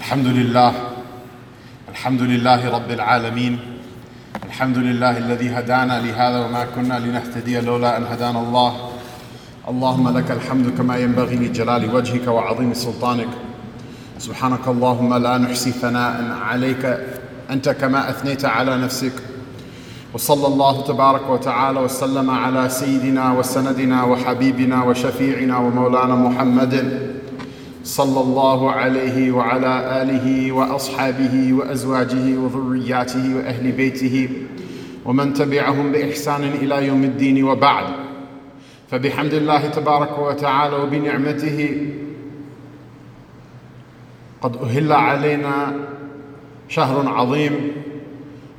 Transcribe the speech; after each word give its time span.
الحمد 0.00 0.26
لله. 0.26 0.72
الحمد 1.88 2.22
لله 2.22 2.70
رب 2.74 2.90
العالمين. 2.90 3.58
الحمد 4.46 4.78
لله 4.78 5.18
الذي 5.18 5.48
هدانا 5.50 6.00
لهذا 6.00 6.38
وما 6.46 6.64
كنا 6.74 6.98
لنهتدي 6.98 7.60
لولا 7.60 7.96
أن 7.96 8.04
هدانا 8.04 8.40
الله. 8.40 8.72
اللهم 9.68 10.18
لك 10.18 10.30
الحمد 10.30 10.78
كما 10.78 10.96
ينبغي 10.96 11.36
لجلال 11.36 11.94
وجهك 11.94 12.28
وعظيم 12.28 12.74
سلطانك. 12.74 13.28
سبحانك 14.18 14.68
اللهم 14.68 15.14
لا 15.14 15.38
نحصي 15.38 15.70
ثناء 15.70 16.36
عليك. 16.48 16.98
أنت 17.50 17.68
كما 17.68 18.10
أثنيت 18.10 18.44
على 18.44 18.76
نفسك. 18.76 19.12
وصلى 20.14 20.46
الله 20.46 20.84
تبارك 20.84 21.30
وتعالى 21.30 21.80
وسلم 21.80 22.30
على 22.30 22.68
سيدنا 22.68 23.32
وسندنا 23.32 24.04
وحبيبنا 24.04 24.84
وشفيعنا 24.84 25.56
ومولانا 25.58 26.14
محمد. 26.14 26.74
صلى 27.84 28.20
الله 28.20 28.70
عليه 28.70 29.32
وعلى 29.32 30.02
آله 30.02 30.52
وأصحابه 30.52 31.52
وأزواجه 31.52 32.38
وذرياته 32.38 33.36
وأهل 33.36 33.72
بيته 33.72 34.28
ومن 35.04 35.34
تبعهم 35.34 35.92
بإحسان 35.92 36.44
إلى 36.44 36.86
يوم 36.86 37.04
الدين 37.04 37.44
وبعد. 37.44 37.84
فبحمد 38.90 39.34
الله 39.34 39.66
تبارك 39.66 40.18
وتعالى 40.18 40.76
وبنعمته 40.76 41.86
قد 44.42 44.56
أهل 44.56 44.92
علينا 44.92 45.74
شهر 46.68 47.08
عظيم 47.08 47.72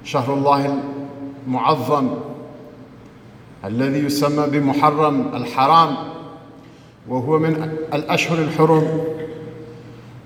شهر 0.04 0.34
الله 0.34 0.84
المعظم 1.48 2.10
الذي 3.66 4.00
يسمى 4.00 4.48
بمحرم 4.48 5.32
الحرام 5.34 5.96
وهو 7.08 7.40
من 7.40 7.72
الأشهر 7.94 8.38
الحرم. 8.40 8.88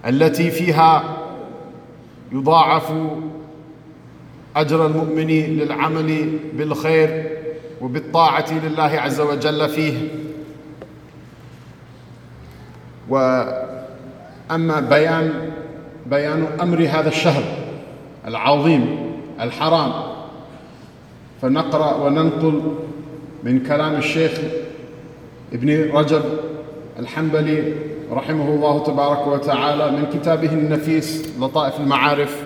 التي 0.07 0.51
فيها 0.51 1.17
يضاعف 2.31 2.93
أجر 4.55 4.85
المؤمن 4.85 5.27
للعمل 5.27 6.39
بالخير 6.53 7.29
وبالطاعة 7.81 8.53
لله 8.65 8.83
عز 8.83 9.21
وجل 9.21 9.69
فيه. 9.69 10.07
وأما 13.09 14.79
بيان 14.79 15.51
بيان 16.05 16.47
أمر 16.61 16.77
هذا 16.81 17.07
الشهر 17.07 17.43
العظيم 18.27 19.11
الحرام 19.41 19.91
فنقرأ 21.41 21.95
وننقل 21.95 22.61
من 23.43 23.63
كلام 23.63 23.95
الشيخ 23.95 24.31
ابن 25.53 25.91
رجب 25.91 26.23
الحنبلي 26.99 27.73
رحمه 28.11 28.49
الله 28.49 28.83
تبارك 28.83 29.27
وتعالى 29.27 29.91
من 29.91 30.05
كتابه 30.13 30.49
النفيس 30.49 31.29
لطائف 31.39 31.79
المعارف. 31.79 32.43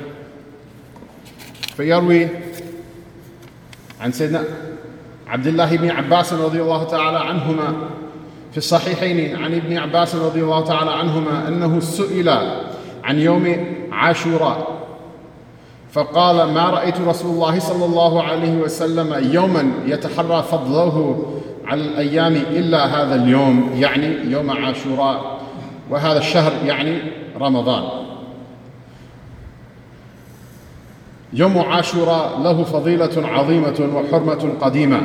فيروي 1.78 2.28
عن 4.02 4.12
سيدنا 4.12 4.44
عبد 5.28 5.48
الله 5.48 5.78
بن 5.78 5.92
عباس 5.92 6.34
رضي 6.34 6.62
الله 6.62 6.84
تعالى 6.84 7.20
عنهما 7.20 7.74
في 8.52 8.58
الصحيحين 8.58 9.36
عن 9.44 9.54
ابن 9.54 9.78
عباس 9.78 10.16
رضي 10.16 10.42
الله 10.42 10.64
تعالى 10.64 10.92
عنهما 10.92 11.48
أنه 11.48 11.80
سئل 11.80 12.30
عن 13.04 13.20
يوم 13.20 13.66
عاشوراء. 13.92 14.80
فقال 15.92 16.54
ما 16.54 16.70
رأيت 16.70 17.02
رسول 17.02 17.32
الله 17.32 17.60
صلى 17.60 17.86
الله 17.86 18.24
عليه 18.24 18.58
وسلم 18.58 19.34
يوما 19.34 19.72
يتحرى 19.86 20.44
فضله 20.44 21.26
على 21.66 21.82
الأيام 21.82 22.34
إلا 22.36 22.86
هذا 22.86 23.16
اليوم 23.16 23.72
يعني 23.76 24.32
يوم 24.32 24.50
عاشوراء. 24.50 25.39
وهذا 25.90 26.20
الشهر 26.20 26.52
يعني 26.66 26.98
رمضان. 27.42 27.84
يوم 31.34 31.58
عاشوراء 31.58 32.40
له 32.44 32.64
فضيلة 32.64 33.28
عظيمة 33.28 33.90
وحرمة 33.96 34.54
قديمة. 34.62 35.02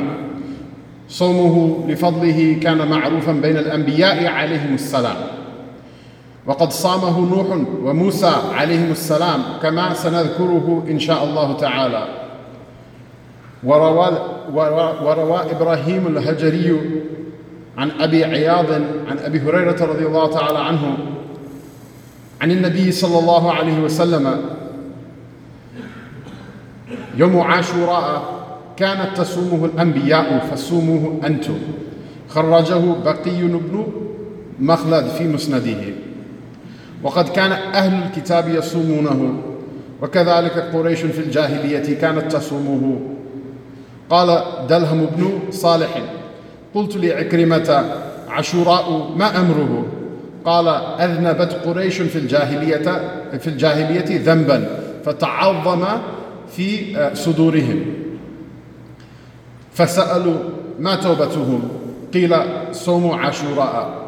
صومه 1.09 1.85
لفضله 1.87 2.59
كان 2.61 2.89
معروفا 2.89 3.31
بين 3.31 3.57
الأنبياء 3.57 4.27
عليهم 4.27 4.73
السلام. 4.73 5.15
وقد 6.45 6.71
صامه 6.71 7.19
نوح 7.19 7.47
وموسى 7.83 8.33
عليهم 8.53 8.91
السلام 8.91 9.41
كما 9.61 9.93
سنذكره 9.93 10.85
إن 10.89 10.99
شاء 10.99 11.23
الله 11.23 11.57
تعالى. 11.57 12.07
وروى, 13.63 14.17
وروى 15.03 15.39
إبراهيم 15.51 16.07
الهجري 16.07 16.79
عن 17.77 17.91
أبي 17.91 18.25
عياض 18.25 18.71
عن 19.07 19.17
أبي 19.17 19.39
هريرة 19.39 19.85
رضي 19.85 20.05
الله 20.05 20.31
تعالى 20.31 20.59
عنه 20.59 20.97
عن 22.41 22.51
النبي 22.51 22.91
صلى 22.91 23.19
الله 23.19 23.51
عليه 23.51 23.79
وسلم. 23.79 24.41
يوم 27.17 27.39
عاشوراء 27.39 28.35
كانت 28.77 29.17
تصومه 29.17 29.65
الأنبياء 29.65 30.47
فصوموه 30.51 31.19
أنتم. 31.25 31.57
خرجه 32.29 32.81
بقي 33.05 33.41
بن 33.41 33.85
مخلد 34.59 35.07
في 35.07 35.23
مسنده 35.23 35.83
وقد 37.03 37.29
كان 37.29 37.51
أهل 37.51 38.03
الكتاب 38.03 38.49
يصومونه. 38.49 39.41
وكذلك 40.01 40.51
قريش 40.73 40.99
في 40.99 41.19
الجاهلية 41.19 41.99
كانت 41.99 42.31
تصومه. 42.31 42.99
قال 44.09 44.43
دلهم 44.69 45.05
بن 45.05 45.51
صالح 45.51 46.01
قلت 46.75 46.97
لعكرمة 46.97 47.85
عاشوراء 48.29 49.13
ما 49.15 49.39
أمره؟ 49.41 49.85
قال 50.45 50.67
أذنبت 51.01 51.53
قريش 51.53 52.01
في 52.01 52.15
الجاهلية 52.15 53.01
في 53.37 53.47
الجاهلية 53.47 54.21
ذنبا 54.25 54.79
فتعظم 55.05 55.85
في 56.55 56.97
صدورهم. 57.13 57.85
فسألوا 59.73 60.37
ما 60.79 60.95
توبتهم؟ 60.95 61.69
قيل 62.13 62.35
صوم 62.71 63.11
عاشوراء 63.11 64.05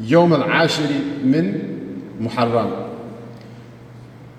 يوم 0.00 0.34
العاشر 0.34 0.88
من 1.24 1.58
محرم. 2.20 2.70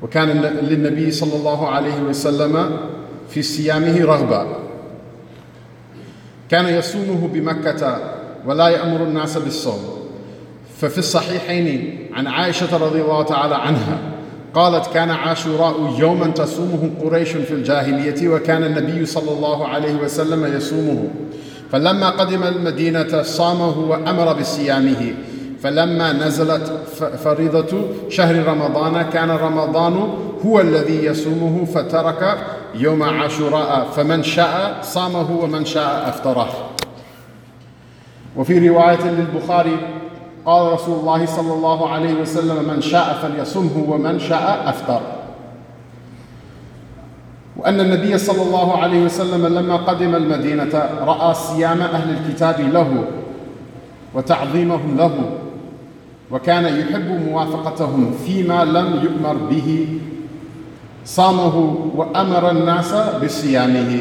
وكان 0.01 0.29
للنبي 0.61 1.11
صلى 1.11 1.35
الله 1.35 1.67
عليه 1.67 2.01
وسلم 2.01 2.77
في 3.29 3.41
صيامه 3.41 4.05
رغبة. 4.05 4.45
كان 6.53 6.65
يصومه 6.65 7.29
بمكة 7.33 7.97
ولا 8.45 8.67
يأمر 8.67 9.03
الناس 9.03 9.37
بالصوم. 9.37 9.79
ففي 10.81 10.97
الصحيحين 10.97 11.99
عن 12.13 12.27
عائشة 12.27 12.77
رضي 12.77 13.01
الله 13.01 13.23
تعالى 13.23 13.55
عنها 13.55 13.97
قالت 14.53 14.87
كان 14.93 15.09
عاشوراء 15.09 15.95
يوما 15.99 16.27
تصومه 16.27 16.89
قريش 17.03 17.29
في 17.29 17.51
الجاهلية 17.51 18.29
وكان 18.29 18.63
النبي 18.63 19.05
صلى 19.05 19.31
الله 19.31 19.67
عليه 19.67 19.95
وسلم 19.95 20.57
يصومه. 20.57 21.07
فلما 21.71 22.09
قدم 22.09 22.43
المدينة 22.43 23.21
صامه 23.21 23.79
وأمر 23.79 24.33
بصيامه. 24.33 25.13
فلما 25.63 26.13
نزلت 26.13 26.71
فريضة 27.23 27.87
شهر 28.09 28.47
رمضان 28.47 29.01
كان 29.01 29.31
رمضان 29.31 30.17
هو 30.45 30.59
الذي 30.59 31.05
يصومه 31.05 31.65
فترك 31.65 32.37
يوم 32.75 33.03
عاشوراء 33.03 33.87
فمن 33.95 34.23
شاء 34.23 34.79
صامه 34.81 35.31
ومن 35.41 35.65
شاء 35.65 36.09
أفطره. 36.09 36.49
وفي 38.37 38.69
رواية 38.69 39.03
للبخاري 39.11 39.77
قال 40.45 40.73
رسول 40.73 40.99
الله 40.99 41.25
صلى 41.25 41.53
الله 41.53 41.89
عليه 41.89 42.13
وسلم 42.13 42.73
من 42.73 42.81
شاء 42.81 43.13
فليصمه 43.21 43.85
ومن 43.87 44.19
شاء 44.19 44.63
أفطر. 44.69 45.01
وأن 47.57 47.79
النبي 47.79 48.17
صلى 48.17 48.41
الله 48.41 48.77
عليه 48.77 49.05
وسلم 49.05 49.45
لما 49.45 49.75
قدم 49.75 50.15
المدينة 50.15 50.89
رأى 51.01 51.33
صيام 51.33 51.81
أهل 51.81 52.17
الكتاب 52.17 52.59
له 52.59 53.03
وتعظيمهم 54.13 54.97
له 54.97 55.11
وكان 56.31 56.65
يحب 56.65 57.29
موافقتهم 57.29 58.13
فيما 58.25 58.65
لم 58.65 58.99
يؤمر 59.03 59.33
به 59.33 59.99
صامه 61.05 61.75
وأمر 61.95 62.51
الناس 62.51 62.93
بصيامه 63.23 63.99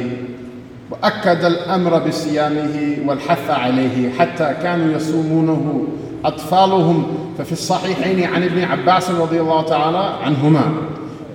وأكد 0.91 1.45
الأمر 1.45 1.99
بصيامه 1.99 2.97
والحث 3.07 3.51
عليه 3.51 4.13
حتى 4.19 4.55
كانوا 4.63 4.97
يصومونه 4.97 5.85
أطفالهم. 6.25 7.07
ففي 7.39 7.53
الصحيحين 7.53 8.25
عن 8.25 8.43
ابن 8.43 8.65
عباس 8.65 9.11
رضي 9.11 9.41
الله 9.41 9.63
تعالى 9.63 10.13
عنهما 10.23 10.61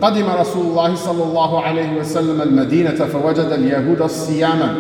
قدم 0.02 0.26
رسول 0.40 0.66
الله 0.66 0.96
صلى 0.96 1.24
الله 1.24 1.62
عليه 1.62 2.00
وسلم 2.00 2.42
المدينة 2.42 2.96
فوجد 2.96 3.40
اليهود 3.40 4.06
صياما 4.06 4.76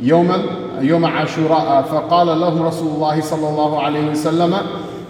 يوم 0.00 0.32
يوم 0.80 1.04
عاشوراء. 1.04 1.82
فقال 1.90 2.40
لهم 2.40 2.62
رسول 2.62 2.94
الله 2.94 3.20
صلى 3.20 3.48
الله 3.48 3.82
عليه 3.82 4.10
وسلم 4.10 4.54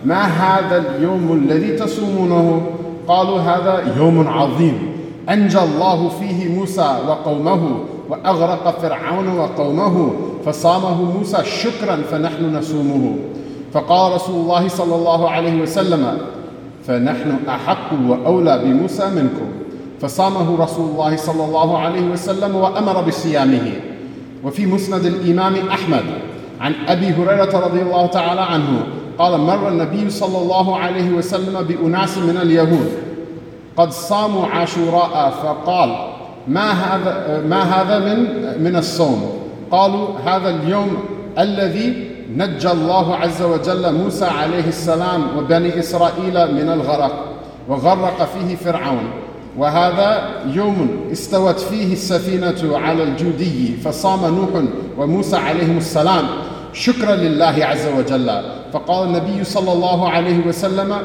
ما 0.05 0.23
هذا 0.23 0.85
اليوم 0.97 1.33
الذي 1.33 1.77
تصومونه؟ 1.77 2.67
قالوا 3.09 3.39
هذا 3.41 3.95
يوم 3.97 4.29
عظيم. 4.29 4.94
أنجى 5.31 5.59
الله 5.59 6.09
فيه 6.09 6.49
موسى 6.49 6.97
وقومه 7.09 7.77
وأغرق 8.11 8.79
فرعون 8.83 9.39
وقومه 9.39 10.11
فصامه 10.47 11.03
موسى 11.19 11.45
شكرا 11.45 11.97
فنحن 12.11 12.57
نصومه 12.57 13.17
فقال 13.73 14.13
رسول 14.13 14.41
الله 14.41 14.69
صلى 14.69 14.95
الله 14.95 15.31
عليه 15.31 15.63
وسلم 15.63 16.19
فنحن 16.87 17.37
أحق 17.49 17.93
وأولى 18.09 18.59
بموسى 18.65 19.07
منكم. 19.11 19.47
فصامه 20.01 20.63
رسول 20.63 20.91
الله 20.91 21.17
صلى 21.17 21.45
الله 21.45 21.79
عليه 21.79 22.03
وسلم 22.03 22.57
وأمر 22.57 23.03
بصيامه. 23.03 23.73
وفي 24.45 24.67
مسند 24.67 25.07
الإمام 25.07 25.55
أحمد 25.69 26.05
عن 26.61 26.73
أبي 26.89 27.07
هريرة 27.07 27.59
رضي 27.59 27.83
الله 27.83 28.07
تعالى 28.07 28.41
عنه 28.41 28.87
قال 29.19 29.41
مر 29.41 29.69
النبي 29.69 30.11
صلى 30.11 30.39
الله 30.39 30.77
عليه 30.77 31.11
وسلم 31.11 31.63
بأناس 31.63 32.19
من 32.19 32.37
اليهود 32.37 32.89
قد 33.77 33.93
صاموا 33.93 34.47
عاشوراء 34.47 35.31
فقال 35.43 35.97
ما 36.49 36.71
هذا 36.71 37.43
ما 37.49 37.63
هذا 37.63 37.99
من 37.99 38.19
من 38.65 38.77
الصوم؟ 38.77 39.33
قالوا 39.71 40.09
هذا 40.25 40.51
اليوم 40.51 40.97
الذي 41.39 42.11
نجى 42.37 42.71
الله 42.71 43.17
عز 43.17 43.43
وجل 43.43 43.95
موسى 43.95 44.25
عليه 44.25 44.69
السلام 44.69 45.39
وبني 45.39 45.79
إسرائيل 45.79 46.55
من 46.55 46.73
الغرق 46.73 47.25
وغرق 47.69 48.29
فيه 48.35 48.57
فرعون 48.57 49.11
وهذا 49.59 50.31
يوم 50.47 50.91
استوت 51.13 51.61
فيه 51.61 51.93
السفينة 51.93 52.79
على 52.79 53.03
الجودي 53.03 53.77
فصام 53.85 54.35
نوح 54.35 54.65
وموسى 54.99 55.37
عليهم 55.37 55.77
السلام. 55.77 56.25
شكرا 56.73 57.15
لله 57.15 57.65
عز 57.65 57.87
وجل. 57.99 58.43
فقال 58.73 59.09
النبي 59.09 59.45
صلى 59.45 59.73
الله 59.73 60.09
عليه 60.09 60.47
وسلم 60.47 60.97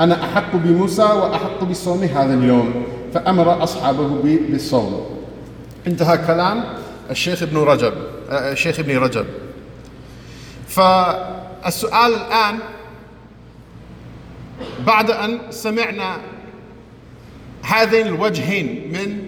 أنا 0.00 0.24
أحق 0.24 0.56
بموسى 0.56 1.02
وأحق 1.02 1.64
بصوم 1.64 2.02
هذا 2.02 2.34
اليوم 2.34 2.84
فأمر 3.14 3.62
أصحابه 3.62 4.08
بالصوم. 4.22 5.06
انتهى 5.86 6.18
كلام 6.18 6.64
الشيخ 7.10 7.42
ابن 7.42 7.58
رجب 7.58 7.92
الشيخ 8.30 8.78
ابن 8.78 8.98
رجب. 8.98 9.26
فالسؤال 10.68 12.14
الآن 12.14 12.58
بعد 14.86 15.10
أن 15.10 15.38
سمعنا 15.50 16.16
هذين 17.62 18.06
الوجهين 18.06 18.92
من 18.92 19.18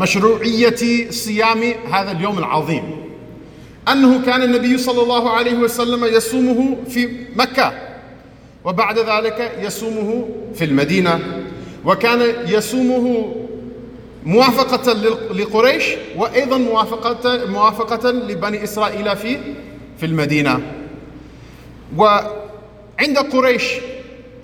مشروعية 0.00 1.10
صيام 1.10 1.74
هذا 1.92 2.12
اليوم 2.12 2.38
العظيم 2.38 2.82
أنه 3.88 4.26
كان 4.26 4.42
النبي 4.42 4.78
صلى 4.78 5.02
الله 5.02 5.30
عليه 5.30 5.54
وسلم 5.54 6.04
يصومه 6.04 6.76
في 6.88 7.08
مكة. 7.36 7.72
وبعد 8.66 8.98
ذلك 8.98 9.52
يصومه 9.60 10.28
في 10.54 10.64
المدينة. 10.64 11.20
وكان 11.84 12.34
يصومه 12.46 13.34
موافقة 14.24 14.92
لقريش 15.32 15.84
وأيضا 16.16 16.58
موافقة 16.58 17.46
موافقة 17.46 18.10
لبني 18.10 18.64
إسرائيل 18.64 19.16
في 19.16 19.38
في 19.98 20.06
المدينة. 20.06 20.60
وعند 21.96 23.18
قريش 23.32 23.64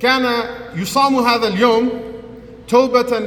كان 0.01 0.33
يصام 0.77 1.15
هذا 1.17 1.49
اليوم 1.49 1.89
توبة 2.69 3.21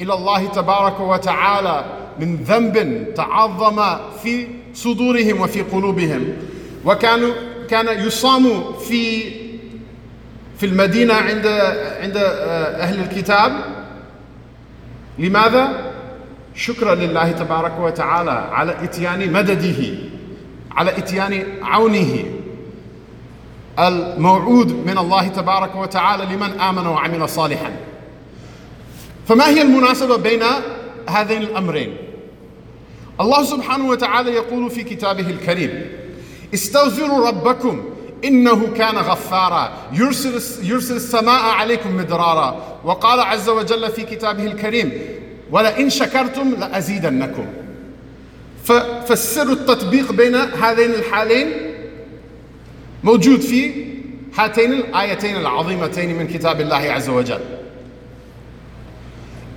إلى 0.00 0.14
الله 0.14 0.46
تبارك 0.46 1.00
وتعالى 1.00 1.84
من 2.20 2.36
ذنب 2.36 3.06
تعظم 3.14 3.96
في 4.22 4.46
صدورهم 4.74 5.40
وفي 5.40 5.62
قلوبهم. 5.62 6.36
وكانوا 6.84 7.32
كان 7.68 8.06
يصام 8.06 8.72
في 8.72 9.32
في 10.58 10.66
المدينة 10.66 11.14
عند 11.14 11.46
عند 12.00 12.16
أهل 12.80 13.00
الكتاب. 13.00 13.52
لماذا؟ 15.18 15.92
شكرا 16.54 16.94
لله 16.94 17.32
تبارك 17.32 17.78
وتعالى 17.78 18.30
على 18.30 18.84
إتيان 18.84 19.32
مدده 19.32 19.98
على 20.70 20.98
إتيان 20.98 21.44
عونه. 21.62 22.24
الموعود 23.78 24.86
من 24.86 24.98
الله 24.98 25.28
تبارك 25.28 25.74
وتعالى 25.74 26.24
لمن 26.24 26.60
آمن 26.60 26.86
وعمل 26.86 27.28
صالحا. 27.28 27.76
فما 29.28 29.48
هي 29.48 29.62
المناسبة 29.62 30.16
بين 30.16 30.42
هذين 31.08 31.42
الأمرين؟ 31.42 31.96
الله 33.20 33.44
سبحانه 33.44 33.88
وتعالى 33.88 34.30
يقول 34.30 34.70
في 34.70 34.82
كتابه 34.82 35.30
الكريم 35.30 35.86
استغفروا 36.54 37.28
ربكم 37.28 37.84
إنه 38.24 38.66
كان 38.76 38.96
غفارا. 38.96 39.72
يرسل 39.92 40.66
يرسل 40.70 40.96
السماء 40.96 41.42
عليكم 41.42 41.96
مدرارا. 41.96 42.80
وقال 42.84 43.20
عز 43.20 43.48
وجل 43.48 43.90
في 43.90 44.02
كتابه 44.02 44.46
الكريم 44.46 44.92
ولئن 45.50 45.90
شكرتم 45.90 46.54
لأزيدنكم. 46.58 47.46
فالسر 49.06 49.52
التطبيق 49.52 50.12
بين 50.12 50.34
هذين 50.34 50.90
الحالين 50.90 51.52
موجود 53.04 53.40
في 53.40 53.86
هاتين 54.38 54.72
الآيتين 54.72 55.36
العظيمتين 55.36 56.18
من 56.18 56.26
كتاب 56.26 56.60
الله 56.60 56.76
عز 56.76 57.08
وجل. 57.08 57.40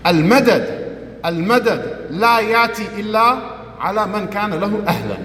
المدد 0.07 0.89
المدد 1.25 2.07
لا 2.09 2.39
ياتي 2.39 2.87
إلا 2.97 3.37
على 3.79 4.07
من 4.07 4.27
كان 4.27 4.53
له 4.53 4.83
أهلا. 4.87 5.17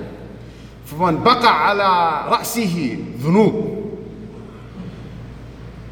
فمن 0.99 1.17
بقى 1.23 1.69
على 1.69 2.21
رأسه 2.31 2.99
ذنوب. 3.19 3.85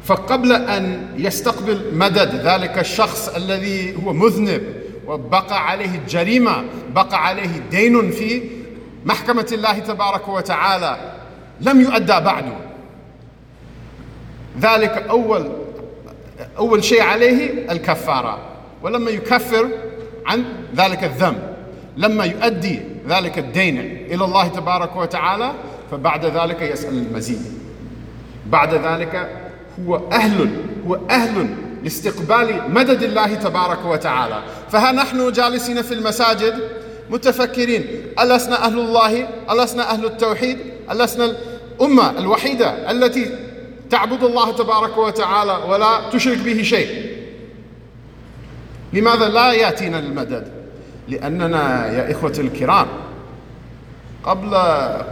فقبل 0.03 0.51
أن 0.51 1.07
يستقبل 1.17 1.81
مدد 1.93 2.35
ذلك 2.35 2.79
الشخص 2.79 3.29
الذي 3.35 3.95
هو 4.05 4.13
مذنب 4.13 4.61
وبقى 5.07 5.69
عليه 5.69 5.95
الجريمة 5.95 6.63
بقى 6.95 7.27
عليه 7.27 7.61
دين 7.71 8.11
في 8.11 8.41
محكمة 9.05 9.47
الله 9.51 9.79
تبارك 9.79 10.27
وتعالى 10.27 10.97
لم 11.61 11.81
يؤدى 11.81 12.19
بعد. 12.19 12.45
ذلك 14.59 14.91
أول 15.09 15.51
أول 16.57 16.83
شيء 16.83 17.01
عليه 17.01 17.71
الكفارة 17.71 18.39
ولما 18.83 19.11
يكفر 19.11 19.69
عن 20.25 20.43
ذلك 20.75 21.03
الذنب 21.03 21.55
لما 21.97 22.25
يؤدي 22.25 22.81
ذلك 23.07 23.37
الدين 23.37 23.79
إلى 24.11 24.25
الله 24.25 24.47
تبارك 24.47 24.95
وتعالى 24.95 25.51
فبعد 25.91 26.25
ذلك 26.25 26.61
يسأل 26.61 26.93
المزيد. 26.93 27.41
بعد 28.45 28.73
ذلك 28.73 29.29
هو 29.85 29.95
أهل 30.11 30.49
هو 30.87 30.99
أهل 31.09 31.55
لاستقبال 31.83 32.61
مدد 32.73 33.03
الله 33.03 33.33
تبارك 33.33 33.85
وتعالى. 33.85 34.43
فها 34.71 34.91
نحن 34.91 35.31
جالسين 35.31 35.81
في 35.81 35.93
المساجد 35.93 36.59
متفكرين 37.09 37.85
ألسنا 38.19 38.65
أهل 38.65 38.79
الله؟ 38.79 39.27
ألسنا 39.51 39.91
أهل 39.91 40.05
التوحيد؟ 40.05 40.57
ألسنا 40.91 41.35
الأمة 41.79 42.19
الوحيدة 42.19 42.91
التي 42.91 43.25
تعبد 43.89 44.23
الله 44.23 44.55
تبارك 44.55 44.97
وتعالى 44.97 45.59
ولا 45.69 46.09
تشرك 46.13 46.37
به 46.37 46.63
شيء؟ 46.63 47.13
لماذا 48.93 49.29
لا 49.29 49.51
يأتينا 49.51 49.99
المدد؟ 49.99 50.62
لأننا 51.07 51.87
يا 51.87 52.11
إخوة 52.11 52.33
الكرام 52.39 52.87
قبل 54.23 54.55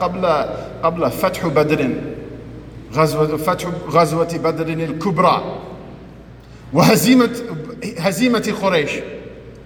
قبل 0.01 0.25
قبل 0.83 1.11
فتح 1.11 1.47
بدر 1.47 1.89
غزوة 2.95 3.37
فتح 3.37 3.67
غزوة 3.89 4.37
بدر 4.43 4.67
الكبرى 4.67 5.57
وهزيمة 6.73 7.29
هزيمة 7.99 8.53
قريش. 8.61 8.91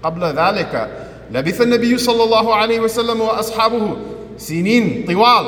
قبل 0.04 0.24
ذلك 0.24 0.90
لبث 1.32 1.62
النبي 1.62 1.98
صلى 1.98 2.24
الله 2.24 2.56
عليه 2.56 2.80
وسلم 2.80 3.22
وأصحابه 3.22 3.98
سنين 4.38 5.06
طوال 5.08 5.46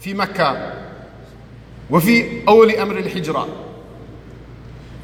في 0.00 0.14
مكة 0.14 0.72
وفي 1.90 2.24
أول 2.48 2.70
أمر 2.70 2.98
الحجرة 2.98 3.48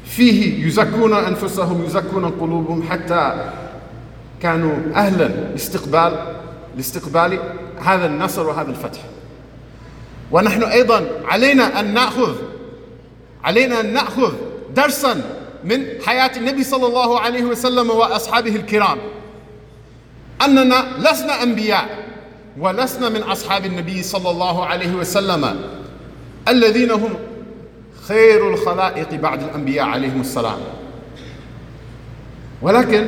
فيه 0.05 0.67
يزكون 0.67 1.13
أنفسهم 1.13 1.83
يزكون 1.85 2.25
قلوبهم 2.25 2.83
حتى 2.89 3.51
كانوا 4.41 4.75
أهلا 4.95 5.27
لاستقبال 5.27 6.35
لاستقبال 6.75 7.39
هذا 7.81 8.05
النصر 8.05 8.47
وهذا 8.47 8.69
الفتح. 8.69 8.99
ونحن 10.31 10.63
أيضا 10.63 11.05
علينا 11.25 11.79
أن 11.79 11.93
نأخذ 11.93 12.35
علينا 13.43 13.79
أن 13.79 13.93
نأخذ 13.93 14.33
درسا 14.75 15.21
من 15.63 15.85
حياة 16.05 16.31
النبي 16.37 16.63
صلى 16.63 16.87
الله 16.87 17.19
عليه 17.19 17.43
وسلم 17.43 17.89
وأصحابه 17.89 18.55
الكرام. 18.55 18.97
أننا 20.45 20.85
لسنا 20.99 21.43
أنبياء 21.43 22.07
ولسنا 22.59 23.09
من 23.09 23.23
أصحاب 23.23 23.65
النبي 23.65 24.03
صلى 24.03 24.29
الله 24.29 24.65
عليه 24.65 24.91
وسلم 24.95 25.61
الذين 26.47 26.91
هم 26.91 27.13
خير 28.07 28.53
الخلائق 28.53 29.13
بعد 29.13 29.43
الأنبياء 29.43 29.85
عليهم 29.85 30.21
السلام. 30.21 30.59
ولكن 32.61 33.07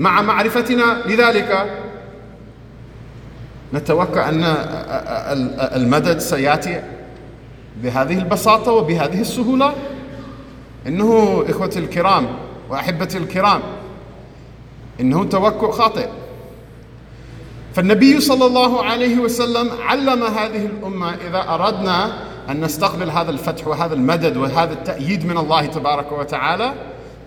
مع 0.00 0.22
معرفتنا 0.22 1.02
لذلك. 1.06 1.70
نتوقع 3.74 4.28
أن 4.28 4.44
المدد 5.76 6.18
سيأتي 6.18 6.82
بهذه 7.82 8.18
البساطة 8.18 8.72
وبهذه 8.72 9.20
السهولة. 9.20 9.72
إنه 10.86 11.44
إخوتي 11.48 11.78
الكرام 11.78 12.26
وأحبتي 12.70 13.18
الكرام 13.18 13.60
إنه 15.00 15.24
توقع 15.24 15.70
خاطئ. 15.70 16.08
فالنبي 17.74 18.20
صلى 18.20 18.46
الله 18.46 18.84
عليه 18.84 19.18
وسلم 19.18 19.70
علم 19.82 20.22
هذه 20.22 20.66
الأمة 20.66 21.14
إذا 21.28 21.44
أردنا 21.48 22.12
أن 22.50 22.60
نستقبل 22.60 23.10
هذا 23.10 23.30
الفتح 23.30 23.66
وهذا 23.66 23.94
المدد 23.94 24.36
وهذا 24.36 24.72
التأييد 24.72 25.26
من 25.26 25.38
الله 25.38 25.66
تبارك 25.66 26.12
وتعالى 26.12 26.72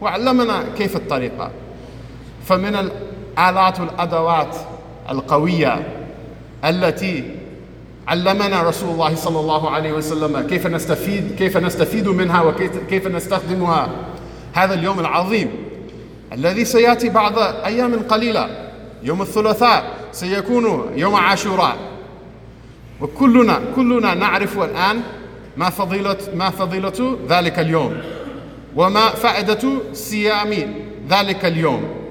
وعلمنا 0.02 0.64
كيف 0.78 0.96
الطريقة. 0.96 1.52
فمن 2.46 2.76
الآلات 2.76 3.80
والأدوات 3.80 4.56
القوية 5.10 5.88
التي 6.66 7.24
علمنا 8.08 8.64
رسول 8.64 8.90
الله 8.90 9.16
صلى 9.16 9.40
الله 9.40 9.70
عليه 9.70 9.92
وسلم 9.94 10.48
كيف 10.48 10.68
نستفيد 10.68 11.36
كيف 11.38 11.58
نستفيد 11.58 12.08
منها 12.08 12.42
وكيف 12.42 13.08
نستخدمها. 13.08 13.90
هذا 14.54 14.74
اليوم 14.74 15.00
العظيم 15.00 15.50
الذي 16.34 16.66
سيأتي 16.66 17.10
بعد 17.10 17.38
أيام 17.66 18.00
قليلة. 18.10 18.50
يوم 19.04 19.22
الثلاثاء 19.22 19.84
سيكون 20.12 20.92
يوم 20.96 21.16
عاشوراء. 21.16 21.78
وكلنا 23.02 23.60
كلنا 23.76 24.14
نعرف 24.14 24.58
الآن 24.58 25.02
ما 25.58 25.70
فضيله 25.70 26.18
ما 26.36 26.50
فضيلة 26.50 27.18
ذلك 27.30 27.60
اليوم. 27.60 27.98
وما 28.76 29.10
فائدة 29.10 29.70
صيام 29.94 30.54
ذلك 31.10 31.46
اليوم. 31.46 32.03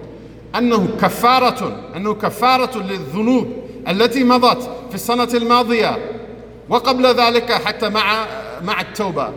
أنه 0.56 0.88
كفارة 1.00 1.76
أنه 1.97 2.14
كفارة 2.14 2.78
للذنوب 2.78 3.52
التي 3.88 4.25
مضت 4.25 4.71
في 4.88 4.94
السنة 4.94 5.28
الماضية 5.35 5.99
وقبل 6.68 7.06
ذلك 7.06 7.52
حتى 7.52 7.88
مع 7.88 8.26
مع 8.62 8.80
التوبة. 8.80 9.32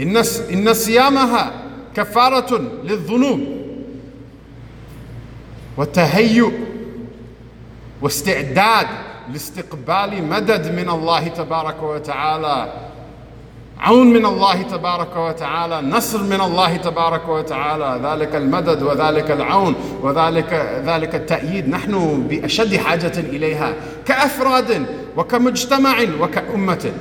إن 0.00 0.16
إن 0.52 0.74
صيامها 0.74 1.52
كفارة 1.96 2.58
للذنوب 2.84 3.40
وتهيؤ 5.76 6.52
واستعداد 8.02 8.86
لاستقبال 9.32 10.24
مدد 10.24 10.72
من 10.72 10.90
الله 10.90 11.28
تبارك 11.28 11.82
وتعالى. 11.82 12.72
عون 13.80 14.06
من 14.06 14.26
الله 14.26 14.62
تبارك 14.62 15.16
وتعالى 15.16 15.80
نصر 15.80 16.22
من 16.22 16.40
الله 16.40 16.76
تبارك 16.76 17.28
وتعالى 17.28 18.00
ذلك 18.04 18.34
المدد 18.34 18.82
وذلك 18.82 19.30
العون 19.30 19.74
وذلك 20.02 20.82
ذلك 20.86 21.14
التأييد. 21.14 21.68
نحن 21.68 22.26
بأشد 22.30 22.76
حاجة 22.76 23.18
إليها 23.18 23.72
كأفراد 24.06 24.86
وكمجتمع 25.16 25.96
وكأمة. 26.20 26.92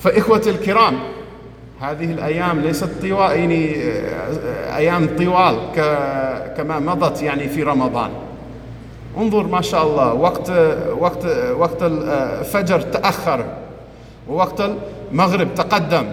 فإخوة 0.00 0.42
الكرام 0.46 0.98
هذه 1.80 2.12
الأيام 2.12 2.60
ليست 2.60 2.90
طوال 3.02 3.38
يعني 3.38 3.76
أيام 4.76 5.08
طوال 5.18 5.56
كما 6.56 6.78
مضت 6.78 7.22
يعني 7.22 7.48
في 7.48 7.62
رمضان. 7.62 8.10
انظر 9.18 9.46
ما 9.46 9.60
شاء 9.60 9.82
الله 9.82 10.14
وقت 10.14 10.50
وقت 10.98 11.26
وقت 11.58 11.82
الفجر 11.82 12.80
تأخر. 12.80 13.44
ووقت 14.32 14.70
المغرب 15.10 15.54
تقدم. 15.54 16.06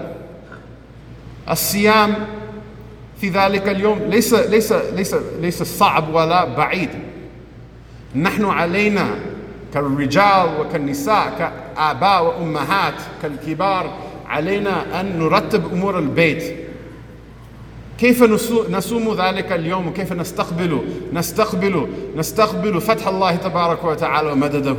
الصيام 1.50 2.14
في 3.22 3.30
ذلك 3.30 3.70
اليوم 3.70 4.00
ليس 4.00 4.34
ليس 4.34 4.72
ليس 4.72 5.16
ليس 5.42 5.64
صعب 5.64 6.14
ولا 6.14 6.46
بعيد. 6.46 6.90
نحن 8.16 8.46
علينا 8.46 9.08
كالرجال 9.74 10.50
وكالنساء 10.60 11.34
كآباء 11.40 12.26
وأمهات 12.26 12.94
كالكبار 13.22 13.94
علينا 14.28 15.02
أن 15.02 15.20
نرتب 15.20 15.74
أمور 15.74 16.00
البيت. 16.00 16.56
كيف 17.98 18.24
نصوم 18.70 19.16
ذلك 19.22 19.52
اليوم؟ 19.52 19.88
وكيف 19.88 20.14
نستقبل 20.14 20.82
نستقبل 21.14 21.88
نستقبل 22.16 22.82
فتح 22.82 23.08
الله 23.08 23.36
تبارك 23.36 23.84
وتعالى 23.84 24.32
ومدده 24.32 24.78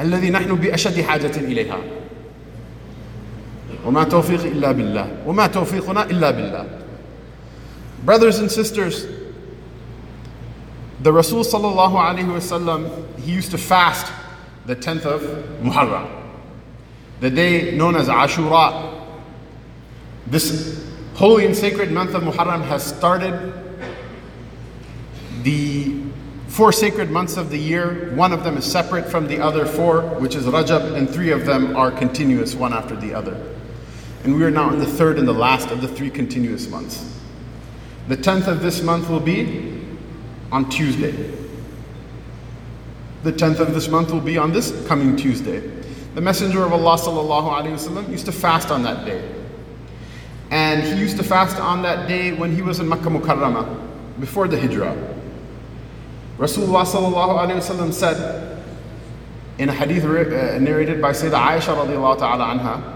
الذي 0.00 0.30
نحن 0.30 0.54
بأشد 0.54 1.00
حاجة 1.00 1.36
إليها. 1.36 1.78
وما 3.85 4.03
توفيق 4.03 4.43
إلا 4.43 4.71
بالله 4.71 5.07
وما 5.25 5.47
توفيقنا 5.47 6.09
إلا 6.09 6.31
بالله 6.31 6.65
Brothers 8.03 8.37
and 8.37 8.51
sisters, 8.51 9.07
the 11.01 11.11
Rasul 11.11 11.43
sallallahu 11.43 11.93
alayhi 11.93 12.25
wasallam, 12.25 13.17
he 13.19 13.31
used 13.31 13.49
to 13.51 13.57
fast 13.57 14.11
the 14.67 14.75
10th 14.75 15.05
of 15.05 15.21
Muharram, 15.61 16.07
the 17.19 17.31
day 17.31 17.75
known 17.75 17.95
as 17.95 18.07
Ashura. 18.07 19.01
This 20.27 20.87
holy 21.15 21.45
and 21.45 21.55
sacred 21.55 21.91
month 21.91 22.13
of 22.13 22.21
Muharram 22.23 22.61
has 22.65 22.85
started 22.85 23.53
the 25.41 25.95
four 26.47 26.71
sacred 26.71 27.09
months 27.09 27.37
of 27.37 27.49
the 27.49 27.57
year. 27.57 28.13
One 28.15 28.33
of 28.33 28.43
them 28.43 28.57
is 28.57 28.65
separate 28.65 29.05
from 29.09 29.27
the 29.27 29.39
other 29.39 29.65
four, 29.65 30.01
which 30.19 30.35
is 30.35 30.45
Rajab, 30.45 30.93
and 30.95 31.09
three 31.09 31.31
of 31.31 31.45
them 31.45 31.75
are 31.75 31.91
continuous, 31.91 32.55
one 32.55 32.73
after 32.73 32.95
the 32.95 33.13
other. 33.13 33.35
And 34.23 34.35
we 34.35 34.43
are 34.43 34.51
now 34.51 34.71
in 34.71 34.79
the 34.79 34.85
third 34.85 35.19
and 35.19 35.27
the 35.27 35.33
last 35.33 35.69
of 35.69 35.81
the 35.81 35.87
three 35.87 36.09
continuous 36.09 36.67
months. 36.69 37.15
The 38.07 38.17
10th 38.17 38.47
of 38.47 38.61
this 38.61 38.81
month 38.81 39.09
will 39.09 39.19
be 39.19 39.81
on 40.51 40.69
Tuesday. 40.69 41.11
The 43.23 43.33
10th 43.33 43.59
of 43.59 43.73
this 43.73 43.87
month 43.87 44.11
will 44.11 44.21
be 44.21 44.37
on 44.37 44.51
this 44.51 44.85
coming 44.87 45.15
Tuesday. 45.15 45.59
The 46.13 46.21
Messenger 46.21 46.63
of 46.63 46.73
Allah 46.73 46.97
وسلم, 46.97 48.09
used 48.09 48.25
to 48.25 48.31
fast 48.31 48.69
on 48.71 48.83
that 48.83 49.05
day. 49.05 49.31
And 50.51 50.83
he 50.83 50.99
used 50.99 51.17
to 51.17 51.23
fast 51.23 51.57
on 51.57 51.81
that 51.81 52.07
day 52.07 52.33
when 52.33 52.55
he 52.55 52.61
was 52.61 52.79
in 52.79 52.87
Makkah 52.87 53.09
Mukarramah, 53.09 54.19
before 54.19 54.47
the 54.47 54.59
Hijrah. 54.59 54.95
Rasulullah 56.37 56.85
وسلم, 56.85 57.91
said 57.91 58.63
in 59.57 59.69
a 59.69 59.73
hadith 59.73 60.03
uh, 60.03 60.59
narrated 60.59 61.01
by 61.01 61.11
Sayyidah 61.11 61.57
Aisha 61.57 61.75
radiallahu 61.75 62.19
ta'ala 62.19 62.59
anha, 62.59 62.95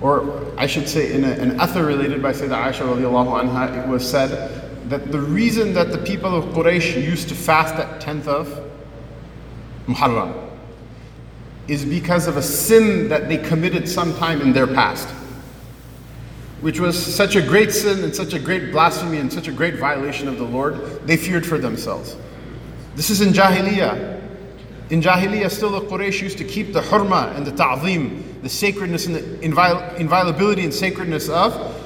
or 0.00 0.52
I 0.56 0.66
should 0.66 0.88
say 0.88 1.12
in 1.12 1.24
a, 1.24 1.30
an 1.30 1.58
athar 1.58 1.86
related 1.86 2.22
by 2.22 2.32
Sayyidah 2.32 2.72
Aisha 2.72 2.86
radiallahu 2.86 3.42
anha, 3.42 3.84
it 3.84 3.88
was 3.88 4.08
said 4.08 4.88
that 4.88 5.12
the 5.12 5.20
reason 5.20 5.74
that 5.74 5.92
the 5.92 5.98
people 5.98 6.34
of 6.34 6.46
Quraysh 6.46 7.02
used 7.02 7.28
to 7.28 7.34
fast 7.34 7.74
at 7.74 8.00
10th 8.00 8.26
of 8.26 8.70
Muharram 9.86 10.48
is 11.68 11.84
because 11.84 12.26
of 12.26 12.36
a 12.36 12.42
sin 12.42 13.08
that 13.08 13.28
they 13.28 13.38
committed 13.38 13.88
sometime 13.88 14.40
in 14.40 14.52
their 14.52 14.66
past, 14.66 15.08
which 16.60 16.80
was 16.80 16.98
such 17.00 17.36
a 17.36 17.42
great 17.42 17.70
sin 17.70 18.02
and 18.02 18.14
such 18.14 18.34
a 18.34 18.38
great 18.38 18.72
blasphemy 18.72 19.18
and 19.18 19.32
such 19.32 19.46
a 19.46 19.52
great 19.52 19.76
violation 19.76 20.26
of 20.26 20.38
the 20.38 20.44
Lord, 20.44 21.06
they 21.06 21.16
feared 21.16 21.46
for 21.46 21.58
themselves. 21.58 22.16
This 22.96 23.10
is 23.10 23.20
in 23.20 23.32
Jahiliyyah. 23.32 24.18
In 24.90 25.00
Jahiliyyah, 25.00 25.50
still 25.50 25.70
the 25.70 25.82
Quraysh 25.82 26.20
used 26.20 26.38
to 26.38 26.44
keep 26.44 26.72
the 26.72 26.80
hurma 26.80 27.36
and 27.36 27.46
the 27.46 27.52
ta'zim, 27.52 28.29
the 28.42 28.48
sacredness 28.48 29.06
and 29.06 29.14
the 29.16 29.20
inviol- 29.46 29.96
inviolability 29.96 30.64
and 30.64 30.72
sacredness 30.72 31.28
of 31.28 31.76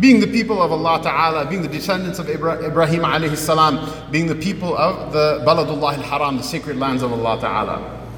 being 0.00 0.20
the 0.20 0.26
people 0.26 0.60
of 0.60 0.72
Allah 0.72 1.02
Ta'ala, 1.02 1.46
being 1.46 1.62
the 1.62 1.68
descendants 1.68 2.18
of 2.18 2.28
Ibrahim 2.28 3.02
alayhi 3.02 3.36
salam, 3.36 4.10
being 4.10 4.26
the 4.26 4.34
people 4.34 4.76
of 4.76 5.12
the 5.12 5.42
Baladullah 5.46 5.96
al-Haram, 5.96 6.36
the 6.36 6.42
sacred 6.42 6.76
lands 6.76 7.02
of 7.02 7.12
Allah 7.12 7.40
Ta'ala. 7.40 8.08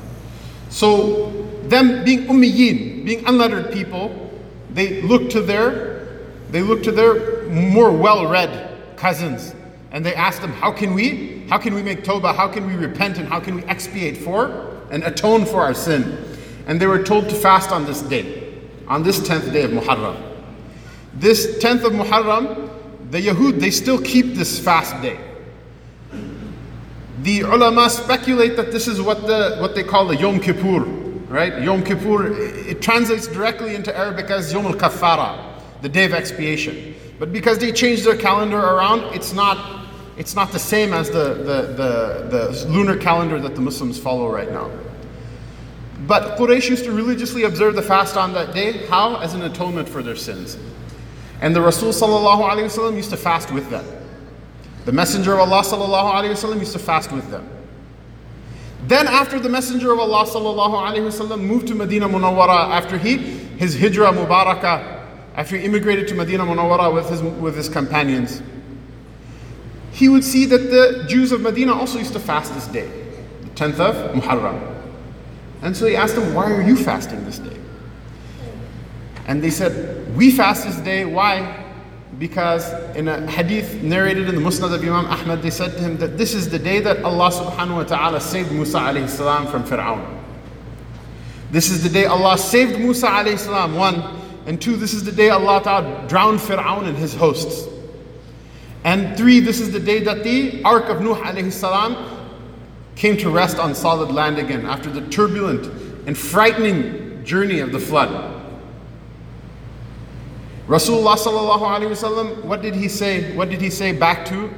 So, 0.71 1.31
them 1.65 2.05
being 2.05 2.27
ummiyin, 2.27 3.05
being 3.05 3.27
unlettered 3.27 3.73
people, 3.73 4.31
they 4.71 5.03
look 5.03 5.31
to 5.31 5.41
their, 5.41 6.25
they 6.51 6.63
look 6.63 6.83
to 6.85 6.93
their 6.93 7.47
more 7.49 7.93
well-read 7.93 8.97
cousins, 8.97 9.55
and 9.93 10.05
they 10.05 10.15
ask 10.15 10.41
them, 10.41 10.53
how 10.53 10.73
can 10.73 10.95
we, 10.95 11.47
how 11.49 11.59
can 11.59 11.75
we 11.75 11.83
make 11.83 12.03
tawbah, 12.03 12.35
how 12.35 12.49
can 12.49 12.67
we 12.67 12.75
repent, 12.75 13.19
and 13.19 13.29
how 13.29 13.41
can 13.41 13.55
we 13.55 13.65
expiate 13.65 14.17
for 14.17 14.75
and 14.91 15.05
atone 15.05 15.45
for 15.45 15.61
our 15.61 15.75
sin? 15.75 16.19
And 16.69 16.79
they 16.79 16.87
were 16.87 17.03
told 17.03 17.29
to 17.31 17.35
fast 17.35 17.73
on 17.73 17.87
this 17.87 18.03
day, 18.03 18.61
on 18.87 19.03
this 19.03 19.19
10th 19.21 19.53
day 19.53 19.63
of 19.63 19.71
Muharram. 19.71 20.23
This 21.15 21.59
10th 21.59 21.85
of 21.85 21.93
Muharram, 21.93 22.71
the 23.11 23.21
Yahud, 23.21 23.59
they 23.59 23.71
still 23.71 24.01
keep 24.01 24.35
this 24.35 24.61
fast 24.61 25.01
day. 25.01 25.19
The 27.23 27.41
ulama 27.41 27.89
speculate 27.89 28.55
that 28.57 28.71
this 28.71 28.87
is 28.87 29.01
what, 29.01 29.23
the, 29.27 29.57
what 29.61 29.75
they 29.75 29.83
call 29.83 30.07
the 30.07 30.17
Yom 30.17 30.41
Kippur, 30.41 30.81
right? 31.29 31.61
Yom 31.63 31.83
Kippur, 31.83 32.33
it 32.37 32.83
translates 32.83 33.27
directly 33.27 33.75
into 33.75 33.97
Arabic 33.97 34.27
as 34.31 34.53
Yom 34.53 34.67
al-Kaffara, 34.67 35.61
the 35.81 35.89
day 35.89 36.05
of 36.05 36.13
expiation. 36.13 36.95
But 37.19 37.33
because 37.33 37.59
they 37.59 37.73
changed 37.73 38.05
their 38.05 38.17
calendar 38.17 38.59
around, 38.59 39.15
it's 39.15 39.33
not, 39.33 39.89
it's 40.19 40.37
not 40.37 40.53
the 40.53 40.59
same 40.59 40.93
as 40.93 41.11
the, 41.11 41.35
the, 41.35 42.29
the, 42.31 42.53
the 42.53 42.69
lunar 42.69 42.97
calendar 42.97 43.41
that 43.41 43.55
the 43.55 43.61
Muslims 43.63 43.99
follow 43.99 44.31
right 44.31 44.51
now. 44.51 44.71
But 46.08 46.38
Quraysh 46.38 46.70
used 46.70 46.84
to 46.86 46.92
religiously 46.92 47.44
observe 47.44 47.76
the 47.76 47.82
fast 47.82 48.18
on 48.18 48.34
that 48.34 48.54
day. 48.54 48.86
How? 48.88 49.18
As 49.18 49.34
an 49.34 49.44
atonement 49.44 49.88
for 49.88 50.04
their 50.04 50.16
sins. 50.16 50.58
And 51.42 51.56
the 51.56 51.62
Rasul 51.62 51.92
وسلم, 51.92 52.96
used 52.96 53.10
to 53.12 53.18
fast 53.18 53.52
with 53.52 53.70
them. 53.70 53.86
The 54.86 54.92
Messenger 54.92 55.34
of 55.34 55.40
Allah 55.42 55.62
وسلم, 55.62 56.60
used 56.60 56.74
to 56.74 56.80
fast 56.80 57.12
with 57.12 57.30
them. 57.32 57.48
Then 58.88 59.08
after 59.08 59.40
the 59.40 59.50
Messenger 59.50 59.94
of 59.94 60.00
Allah 60.00 60.26
وسلم, 60.26 61.42
moved 61.42 61.68
to 61.68 61.76
Medina 61.76 62.10
Munawwara, 62.10 62.70
after 62.70 62.98
he, 62.98 63.18
his 63.18 63.80
hijrah 63.80 64.12
mubarakah, 64.12 65.02
after 65.36 65.58
he 65.58 65.66
immigrated 65.66 66.08
to 66.10 66.16
Medina 66.16 66.46
Munawwara 66.46 66.94
with 66.94 67.10
his, 67.10 67.22
with 67.22 67.56
his 67.56 67.70
companions, 67.70 68.42
he 69.92 70.10
would 70.10 70.24
see 70.24 70.46
that 70.46 70.58
the 70.58 71.06
Jews 71.08 71.32
of 71.32 71.42
Medina 71.42 71.74
also 71.74 72.00
used 72.00 72.14
to 72.14 72.20
fast 72.20 72.54
this 72.54 72.68
day. 72.68 72.90
10th 73.56 73.80
of 73.80 74.16
Muharram. 74.16 74.77
And 75.63 75.77
so 75.77 75.87
he 75.87 75.97
asked 75.97 76.15
them, 76.15 76.35
Why 76.35 76.53
are 76.53 76.63
you 76.63 76.77
fasting 76.77 77.25
this 77.25 77.39
day? 77.39 77.57
And 79.27 79.43
they 79.43 79.51
said, 79.51 80.17
We 80.17 80.31
fast 80.31 80.65
this 80.65 80.77
day. 80.79 81.05
Why? 81.05 81.65
Because 82.19 82.73
in 82.97 83.09
a 83.09 83.31
hadith 83.31 83.83
narrated 83.83 84.29
in 84.29 84.35
the 84.35 84.41
Musnad 84.41 84.75
of 84.75 84.83
Imam 84.83 85.07
Ahmad, 85.07 85.43
they 85.43 85.51
said 85.51 85.73
to 85.73 85.79
him 85.79 85.99
that 85.99 86.19
this 86.19 86.35
is 86.35 86.49
the 86.49 86.59
day 86.59 86.81
that 86.81 87.03
Allah 87.05 87.31
subhanahu 87.31 87.77
wa 87.77 87.85
ta'ala 87.85 88.21
saved 88.21 88.51
Musa 88.51 88.79
alayhi 88.79 89.09
salam 89.09 89.47
from 89.47 89.63
Fir'aun. 89.63 90.19
This 91.51 91.71
is 91.71 91.83
the 91.83 91.89
day 91.89 92.07
Allah 92.07 92.37
saved 92.37 92.79
Musa 92.79 93.07
alayhi 93.07 93.39
salam, 93.39 93.75
one. 93.77 94.17
And 94.47 94.61
two, 94.61 94.77
this 94.77 94.95
is 94.95 95.05
the 95.05 95.13
day 95.13 95.31
Allah 95.31 95.63
ta'ala 95.63 96.07
drowned 96.09 96.41
Fir'aun 96.41 96.89
and 96.89 96.97
his 96.97 97.15
hosts. 97.15 97.69
And 98.85 99.17
three, 99.17 99.41
this 99.41 99.61
is 99.61 99.73
the 99.73 99.81
day 99.81 100.01
that 100.05 100.25
the 100.25 100.63
Ark 100.65 100.89
of 100.89 101.03
Nuh 101.03 101.15
alayhi 101.15 101.53
salam 101.53 102.18
came 102.99 103.17
to 103.17 103.31
rest 103.31 103.59
on 103.59 103.75
solid 103.75 104.11
land 104.11 104.39
again 104.39 104.67
after 104.67 104.91
the 104.91 105.01
turbulent 105.09 105.67
and 106.07 106.19
frightening 106.19 107.25
journey 107.25 107.61
of 107.61 107.71
the 107.71 107.79
flood. 107.79 108.35
Rasulullah 110.67 112.45
what 112.45 112.61
did 112.61 112.75
he 112.75 112.89
say? 112.89 113.35
What 113.35 113.49
did 113.51 113.61
he 113.61 113.71
say 113.71 113.93
back 113.93 114.27
to 114.27 114.51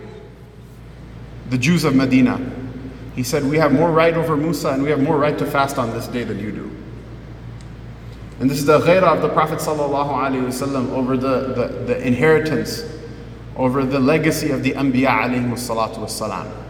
the 1.51 1.59
Jews 1.59 1.85
of 1.85 1.95
Medina? 1.95 2.41
He 3.15 3.23
said, 3.23 3.45
"We 3.45 3.59
have 3.59 3.73
more 3.73 3.91
right 3.91 4.15
over 4.15 4.37
Musa, 4.37 4.71
and 4.71 4.83
we 4.83 4.89
have 4.89 5.03
more 5.03 5.19
right 5.19 5.39
to 5.39 5.45
fast 5.45 5.79
on 5.79 5.91
this 5.91 6.09
day 6.09 6.25
than 6.25 6.39
you 6.39 6.51
do." 6.51 6.71
And 8.41 8.51
this 8.51 8.59
is 8.59 8.65
the 8.65 8.81
ghairah 8.81 9.17
of 9.17 9.23
the 9.23 9.29
Prophet 9.29 9.59
sallallahu 9.59 10.93
over 10.93 11.17
the, 11.17 11.53
the, 11.55 11.67
the 11.87 12.07
inheritance, 12.07 12.85
over 13.57 13.85
the 13.85 14.01
legacy 14.01 14.51
of 14.51 14.63
the 14.63 14.73
Anbiya 14.73 15.29
alayhi. 15.29 16.70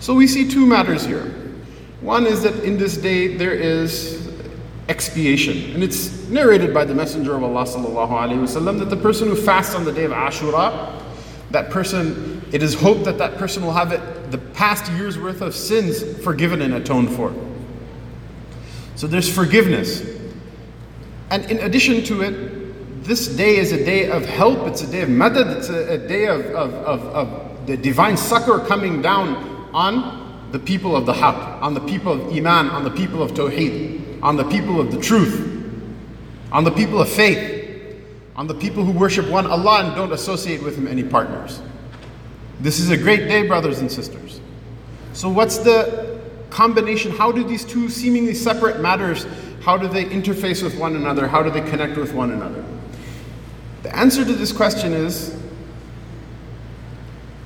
So 0.00 0.14
we 0.14 0.26
see 0.26 0.48
two 0.48 0.66
matters 0.66 1.04
here. 1.04 1.34
One 2.00 2.26
is 2.26 2.42
that 2.42 2.62
in 2.62 2.78
this 2.78 2.96
day 2.96 3.36
there 3.36 3.52
is 3.52 4.28
expiation, 4.88 5.74
and 5.74 5.82
it's 5.82 6.28
narrated 6.28 6.72
by 6.72 6.84
the 6.84 6.94
Messenger 6.94 7.34
of 7.34 7.42
Allah 7.42 7.64
sallallahu 7.64 8.78
that 8.78 8.90
the 8.90 8.96
person 8.96 9.28
who 9.28 9.34
fasts 9.34 9.74
on 9.74 9.84
the 9.84 9.92
day 9.92 10.04
of 10.04 10.12
Ashura, 10.12 11.02
that 11.50 11.70
person, 11.70 12.42
it 12.52 12.62
is 12.62 12.74
hoped 12.74 13.04
that 13.04 13.18
that 13.18 13.36
person 13.36 13.64
will 13.64 13.72
have 13.72 13.92
it, 13.92 14.30
the 14.30 14.38
past 14.38 14.90
year's 14.92 15.18
worth 15.18 15.40
of 15.40 15.54
sins 15.54 16.02
forgiven 16.22 16.62
and 16.62 16.74
atoned 16.74 17.10
for. 17.10 17.34
So 18.94 19.06
there's 19.06 19.32
forgiveness. 19.32 20.02
And 21.30 21.50
in 21.50 21.58
addition 21.58 22.04
to 22.04 22.22
it, 22.22 23.04
this 23.04 23.28
day 23.28 23.56
is 23.56 23.72
a 23.72 23.84
day 23.84 24.10
of 24.10 24.24
help, 24.24 24.66
it's 24.68 24.82
a 24.82 24.90
day 24.90 25.02
of 25.02 25.08
madad, 25.08 25.56
it's 25.56 25.68
a, 25.68 25.94
a 25.94 25.98
day 25.98 26.26
of, 26.26 26.46
of, 26.46 26.74
of, 26.74 27.00
of 27.06 27.66
the 27.66 27.76
divine 27.76 28.16
succor 28.16 28.58
coming 28.60 29.02
down 29.02 29.47
on 29.72 30.50
the 30.52 30.58
people 30.58 30.96
of 30.96 31.06
the 31.06 31.12
haqq, 31.12 31.62
on 31.62 31.74
the 31.74 31.80
people 31.80 32.12
of 32.12 32.36
iman, 32.36 32.70
on 32.70 32.84
the 32.84 32.90
people 32.90 33.22
of 33.22 33.32
tawheed, 33.32 34.22
on 34.22 34.36
the 34.36 34.44
people 34.44 34.80
of 34.80 34.90
the 34.90 35.00
truth, 35.00 35.44
on 36.52 36.64
the 36.64 36.70
people 36.70 37.00
of 37.00 37.08
faith, 37.08 37.98
on 38.36 38.46
the 38.46 38.54
people 38.54 38.84
who 38.84 38.92
worship 38.92 39.28
one 39.28 39.46
Allah 39.46 39.84
and 39.84 39.94
don't 39.94 40.12
associate 40.12 40.62
with 40.62 40.76
Him 40.76 40.86
any 40.86 41.02
partners. 41.02 41.60
This 42.60 42.78
is 42.78 42.90
a 42.90 42.96
great 42.96 43.28
day, 43.28 43.46
brothers 43.46 43.80
and 43.80 43.90
sisters. 43.90 44.40
So, 45.12 45.28
what's 45.28 45.58
the 45.58 46.20
combination? 46.50 47.12
How 47.12 47.30
do 47.30 47.44
these 47.44 47.64
two 47.64 47.88
seemingly 47.88 48.34
separate 48.34 48.80
matters, 48.80 49.26
how 49.60 49.76
do 49.76 49.88
they 49.88 50.04
interface 50.04 50.62
with 50.62 50.78
one 50.78 50.96
another? 50.96 51.28
How 51.28 51.42
do 51.42 51.50
they 51.50 51.60
connect 51.60 51.96
with 51.96 52.14
one 52.14 52.30
another? 52.30 52.64
The 53.82 53.94
answer 53.94 54.24
to 54.24 54.32
this 54.32 54.52
question 54.52 54.92
is 54.92 55.36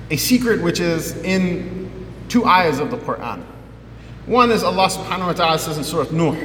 a 0.09 0.15
secret 0.15 0.61
which 0.61 0.79
is 0.79 1.15
in 1.17 1.82
two 2.29 2.45
ayahs 2.45 2.79
of 2.79 2.91
the 2.91 2.97
Quran. 2.97 3.43
One 4.25 4.51
is 4.51 4.63
Allah 4.63 4.87
subhanahu 4.87 5.27
wa 5.27 5.33
ta'ala 5.33 5.59
says 5.59 5.77
in 5.77 5.83
Surah 5.83 6.11
Nuh, 6.11 6.35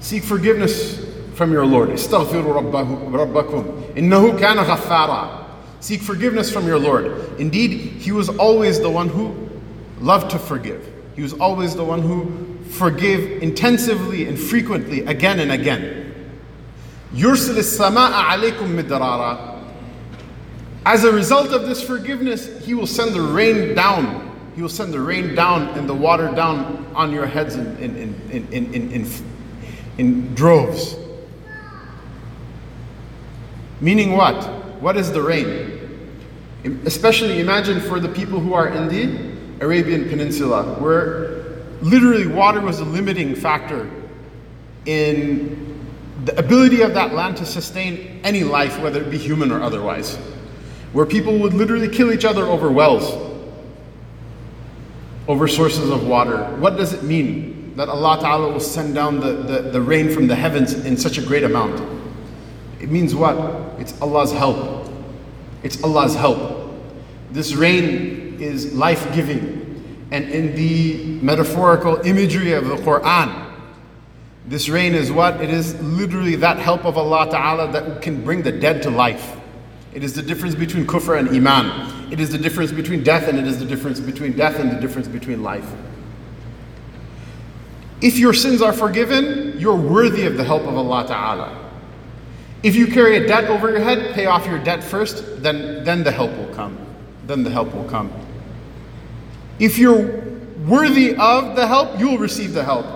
Seek 0.00 0.22
forgiveness 0.22 1.04
from 1.34 1.52
your 1.52 1.66
Lord. 1.66 1.90
Innahu 3.96 4.38
kana. 4.38 5.46
Seek 5.80 6.00
forgiveness 6.00 6.50
from 6.50 6.66
your 6.66 6.78
Lord. 6.78 7.38
Indeed, 7.38 7.72
He 8.00 8.12
was 8.12 8.30
always 8.30 8.80
the 8.80 8.88
one 8.90 9.08
who 9.08 9.50
loved 10.00 10.30
to 10.30 10.38
forgive. 10.38 10.90
He 11.16 11.22
was 11.22 11.34
always 11.34 11.74
the 11.74 11.84
one 11.84 12.00
who 12.00 12.58
forgave 12.70 13.42
intensively 13.42 14.26
and 14.26 14.38
frequently, 14.38 15.00
again 15.04 15.40
and 15.40 15.52
again. 15.52 16.00
As 20.86 21.04
a 21.04 21.12
result 21.12 21.52
of 21.52 21.62
this 21.66 21.82
forgiveness, 21.82 22.64
He 22.64 22.74
will 22.74 22.86
send 22.86 23.14
the 23.14 23.20
rain 23.20 23.74
down 23.74 24.23
he 24.54 24.62
will 24.62 24.68
send 24.68 24.92
the 24.92 25.00
rain 25.00 25.34
down 25.34 25.68
and 25.76 25.88
the 25.88 25.94
water 25.94 26.30
down 26.32 26.86
on 26.94 27.10
your 27.10 27.26
heads 27.26 27.56
in, 27.56 27.76
in, 27.78 27.96
in, 27.96 28.48
in, 28.52 28.74
in, 28.74 28.90
in, 28.92 29.10
in 29.98 30.34
droves. 30.34 30.96
Meaning 33.80 34.12
what? 34.12 34.44
What 34.80 34.96
is 34.96 35.10
the 35.10 35.20
rain? 35.20 36.12
Especially 36.84 37.40
imagine 37.40 37.80
for 37.80 37.98
the 37.98 38.08
people 38.08 38.38
who 38.38 38.54
are 38.54 38.68
in 38.68 38.88
the 38.88 39.64
Arabian 39.64 40.08
Peninsula, 40.08 40.76
where 40.80 41.42
literally 41.82 42.28
water 42.28 42.60
was 42.60 42.78
a 42.78 42.84
limiting 42.84 43.34
factor 43.34 43.90
in 44.86 45.84
the 46.24 46.38
ability 46.38 46.82
of 46.82 46.94
that 46.94 47.12
land 47.12 47.36
to 47.38 47.44
sustain 47.44 48.20
any 48.22 48.44
life, 48.44 48.80
whether 48.80 49.02
it 49.02 49.10
be 49.10 49.18
human 49.18 49.50
or 49.50 49.60
otherwise. 49.60 50.16
Where 50.92 51.04
people 51.04 51.40
would 51.40 51.54
literally 51.54 51.88
kill 51.88 52.12
each 52.12 52.24
other 52.24 52.44
over 52.44 52.70
wells 52.70 53.23
over 55.26 55.48
sources 55.48 55.90
of 55.90 56.06
water. 56.06 56.44
What 56.58 56.76
does 56.76 56.92
it 56.92 57.02
mean 57.02 57.74
that 57.76 57.88
Allah 57.88 58.20
Ta'ala 58.20 58.52
will 58.52 58.60
send 58.60 58.94
down 58.94 59.20
the, 59.20 59.32
the, 59.32 59.62
the 59.70 59.80
rain 59.80 60.10
from 60.10 60.26
the 60.26 60.34
heavens 60.36 60.74
in 60.74 60.96
such 60.96 61.18
a 61.18 61.22
great 61.22 61.44
amount? 61.44 61.80
It 62.80 62.90
means 62.90 63.14
what? 63.14 63.36
It's 63.80 64.00
Allah's 64.00 64.32
help. 64.32 64.90
It's 65.62 65.82
Allah's 65.82 66.14
help. 66.14 66.70
This 67.30 67.54
rain 67.54 68.36
is 68.40 68.74
life 68.74 69.12
giving. 69.14 70.08
And 70.10 70.28
in 70.30 70.54
the 70.54 71.18
metaphorical 71.22 71.96
imagery 72.06 72.52
of 72.52 72.66
the 72.66 72.76
Quran, 72.76 73.52
this 74.46 74.68
rain 74.68 74.94
is 74.94 75.10
what? 75.10 75.40
It 75.40 75.48
is 75.48 75.80
literally 75.80 76.36
that 76.36 76.58
help 76.58 76.84
of 76.84 76.98
Allah 76.98 77.30
Ta'ala 77.30 77.72
that 77.72 78.02
can 78.02 78.22
bring 78.22 78.42
the 78.42 78.52
dead 78.52 78.82
to 78.82 78.90
life. 78.90 79.36
It 79.94 80.02
is 80.02 80.12
the 80.12 80.22
difference 80.22 80.56
between 80.56 80.86
kufr 80.86 81.18
and 81.18 81.28
iman. 81.28 82.12
It 82.12 82.20
is 82.20 82.30
the 82.30 82.38
difference 82.38 82.72
between 82.72 83.04
death 83.04 83.28
and 83.28 83.38
it 83.38 83.46
is 83.46 83.58
the 83.58 83.64
difference 83.64 84.00
between 84.00 84.32
death 84.32 84.58
and 84.58 84.70
the 84.70 84.80
difference 84.80 85.06
between 85.06 85.42
life. 85.42 85.70
If 88.02 88.18
your 88.18 88.34
sins 88.34 88.60
are 88.60 88.72
forgiven, 88.72 89.54
you're 89.56 89.76
worthy 89.76 90.26
of 90.26 90.36
the 90.36 90.44
help 90.44 90.62
of 90.62 90.76
Allah 90.76 91.06
Ta'ala. 91.06 91.70
If 92.62 92.74
you 92.74 92.86
carry 92.88 93.16
a 93.16 93.26
debt 93.26 93.44
over 93.44 93.70
your 93.70 93.80
head, 93.80 94.14
pay 94.14 94.26
off 94.26 94.46
your 94.46 94.58
debt 94.58 94.82
first, 94.82 95.42
then, 95.42 95.84
then 95.84 96.02
the 96.02 96.10
help 96.10 96.36
will 96.36 96.52
come. 96.54 96.76
Then 97.26 97.44
the 97.44 97.50
help 97.50 97.72
will 97.72 97.84
come. 97.84 98.12
If 99.58 99.78
you're 99.78 100.24
worthy 100.66 101.14
of 101.16 101.56
the 101.56 101.66
help, 101.66 101.98
you 102.00 102.08
will 102.08 102.18
receive 102.18 102.52
the 102.52 102.64
help. 102.64 102.86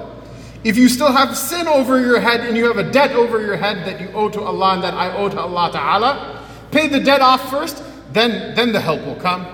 If 0.65 0.77
you 0.77 0.89
still 0.89 1.13
have 1.13 1.37
sin 1.37 1.69
over 1.69 2.01
your 2.01 2.19
head 2.19 2.41
and 2.41 2.57
you 2.57 2.67
have 2.67 2.79
a 2.79 2.91
debt 2.91 3.13
over 3.13 3.41
your 3.41 3.57
head 3.57 3.87
that 3.87 4.01
you 4.01 4.09
owe 4.09 4.29
to 4.31 4.43
Allah 4.43 4.75
and 4.75 4.83
that 4.83 4.95
I 4.95 5.17
owe 5.17 5.29
to 5.29 5.41
Allah 5.41 5.71
Ta'ala, 5.73 6.38
Pay 6.72 6.88
the 6.88 7.00
debt 7.00 7.22
off 7.22 7.50
first, 7.50 7.84
then, 8.12 8.56
then 8.56 8.72
the 8.72 8.80
help 8.80 9.04
will 9.06 9.16
come. 9.16 9.46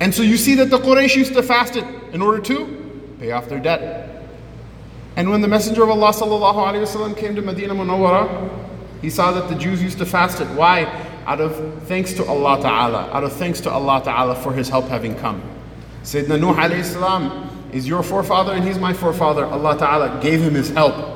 And 0.00 0.14
so 0.14 0.22
you 0.22 0.36
see 0.36 0.54
that 0.56 0.70
the 0.70 0.78
Quraysh 0.78 1.14
used 1.16 1.34
to 1.34 1.42
fast 1.42 1.76
it 1.76 1.84
in 2.12 2.22
order 2.22 2.40
to 2.42 3.14
pay 3.18 3.32
off 3.32 3.48
their 3.48 3.60
debt. 3.60 4.24
And 5.16 5.30
when 5.30 5.40
the 5.40 5.48
Messenger 5.48 5.82
of 5.82 5.90
Allah 5.90 6.12
وسلم, 6.12 7.16
came 7.16 7.34
to 7.36 7.42
Medina 7.42 7.74
Munawwara, 7.74 8.50
he 9.02 9.10
saw 9.10 9.32
that 9.32 9.48
the 9.48 9.54
Jews 9.54 9.82
used 9.82 9.98
to 9.98 10.06
fast 10.06 10.40
it. 10.40 10.48
Why? 10.48 10.84
Out 11.26 11.40
of 11.40 11.82
thanks 11.84 12.12
to 12.14 12.24
Allah 12.24 12.60
Ta'ala, 12.62 13.10
out 13.12 13.24
of 13.24 13.32
thanks 13.34 13.60
to 13.60 13.70
Allah 13.70 14.00
Ta'ala 14.02 14.34
for 14.34 14.52
his 14.52 14.68
help 14.68 14.86
having 14.86 15.14
come. 15.16 15.42
Sayyidina 16.02 16.40
Nuh 16.40 16.54
alayhi 16.54 16.84
salam 16.84 17.68
is 17.72 17.86
your 17.86 18.02
forefather 18.02 18.52
and 18.52 18.64
he's 18.64 18.78
my 18.78 18.92
forefather. 18.92 19.44
Allah 19.44 19.78
Ta'ala 19.78 20.20
gave 20.22 20.40
him 20.40 20.54
his 20.54 20.70
help 20.70 21.13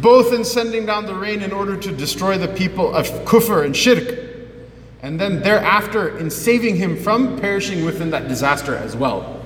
both 0.00 0.32
in 0.32 0.44
sending 0.44 0.86
down 0.86 1.06
the 1.06 1.14
rain 1.14 1.42
in 1.42 1.52
order 1.52 1.76
to 1.76 1.92
destroy 1.92 2.36
the 2.36 2.48
people 2.48 2.94
of 2.94 3.06
kufr 3.24 3.64
and 3.64 3.76
shirk, 3.76 4.18
and 5.02 5.20
then 5.20 5.40
thereafter 5.40 6.16
in 6.18 6.30
saving 6.30 6.76
him 6.76 6.96
from 6.96 7.38
perishing 7.38 7.84
within 7.84 8.10
that 8.10 8.26
disaster 8.26 8.74
as 8.74 8.96
well. 8.96 9.40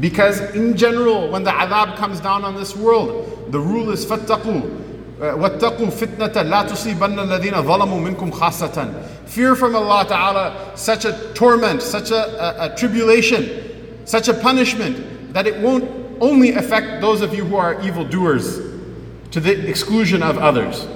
Because 0.00 0.40
in 0.54 0.76
general, 0.76 1.30
when 1.30 1.44
the 1.44 1.50
adhab 1.50 1.96
comes 1.96 2.20
down 2.20 2.44
on 2.44 2.54
this 2.54 2.76
world, 2.76 3.50
the 3.50 3.58
rule 3.58 3.90
is 3.90 4.04
fattaqu. 4.04 4.86
وَاتَّقُوا 5.18 5.90
فِتْنَةً 5.90 6.32
لَا 6.32 6.68
تُصِيبَنَّ 6.68 7.18
الَّذِينَ 7.18 7.52
ظَلَمُوا 7.64 8.14
مِنْكُمْ 8.14 8.30
خَاصَّةً 8.30 9.04
Fear 9.26 9.56
from 9.56 9.74
Allah 9.74 10.06
Ta'ala 10.08 10.72
such 10.76 11.04
a 11.04 11.32
torment, 11.34 11.82
such 11.82 12.12
a, 12.12 12.64
a, 12.64 12.72
a 12.72 12.76
tribulation, 12.76 14.06
such 14.06 14.28
a 14.28 14.34
punishment 14.34 15.32
that 15.32 15.48
it 15.48 15.60
won't 15.60 15.90
only 16.20 16.52
affect 16.52 17.00
those 17.00 17.20
of 17.20 17.34
you 17.34 17.44
who 17.44 17.56
are 17.56 17.80
evildoers 17.82 18.77
to 19.30 19.40
the 19.40 19.68
exclusion 19.68 20.22
of 20.22 20.38
others. 20.38 20.86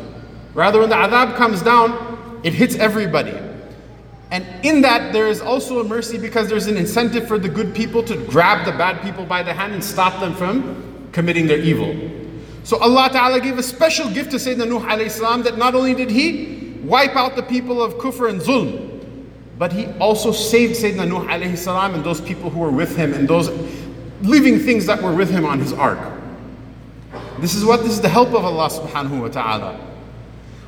Rather, 0.55 0.81
when 0.81 0.89
the 0.89 0.97
adhab 0.97 1.37
comes 1.37 1.63
down, 1.63 2.41
it 2.43 2.53
hits 2.53 2.75
everybody. 2.77 3.39
And 4.31 4.47
in 4.65 4.81
that, 4.81 5.13
there 5.13 5.29
is 5.29 5.43
also 5.43 5.81
a 5.81 5.85
mercy 5.85 6.17
because 6.19 6.49
there's 6.49 6.67
an 6.67 6.77
incentive 6.77 7.29
for 7.29 7.39
the 7.39 7.49
good 7.49 7.75
people 7.75 8.03
to 8.05 8.17
grab 8.27 8.65
the 8.65 8.73
bad 8.73 9.03
people 9.03 9.27
by 9.27 9.43
the 9.43 9.53
hand 9.53 9.75
and 9.75 9.85
stop 9.85 10.21
them 10.21 10.35
from 10.35 11.09
committing 11.13 11.47
their 11.47 11.59
evil. 11.59 11.95
So 12.65 12.79
Allah 12.79 13.11
Ta'ala 13.13 13.41
gave 13.41 13.59
a 13.59 13.63
special 13.63 14.09
gift 14.11 14.31
to 14.31 14.39
Sayyidina 14.39 14.69
Nuh 14.69 15.09
salam 15.09 15.43
that 15.43 15.59
not 15.59 15.75
only 15.75 15.95
did 15.95 16.11
he 16.11 16.79
wipe 16.83 17.15
out 17.15 17.37
the 17.37 17.43
people 17.43 17.83
of 17.83 17.95
kufr 17.95 18.31
and 18.31 18.41
zulm, 18.41 19.05
but 19.59 19.73
he 19.73 19.87
also 19.99 20.33
saved 20.33 20.77
Sayyidina 20.77 21.09
Nuh 21.09 21.57
salam 21.57 21.95
and 21.95 22.03
those 22.03 22.21
people 22.21 22.49
who 22.49 22.61
were 22.61 22.71
with 22.71 22.97
him 22.97 23.13
and 23.13 23.29
those 23.29 23.51
living 24.23 24.59
things 24.59 24.87
that 24.87 25.03
were 25.03 25.15
with 25.15 25.31
him 25.31 25.45
on 25.45 25.59
his 25.59 25.73
ark. 25.73 25.99
This 27.43 27.57
is 27.57 27.65
what 27.65 27.83
this 27.83 27.91
is 27.91 28.01
the 28.01 28.09
help 28.09 28.29
of 28.29 28.45
Allah 28.45 28.71
subhanahu 28.71 29.21
wa 29.21 29.27
ta'ala. 29.27 29.77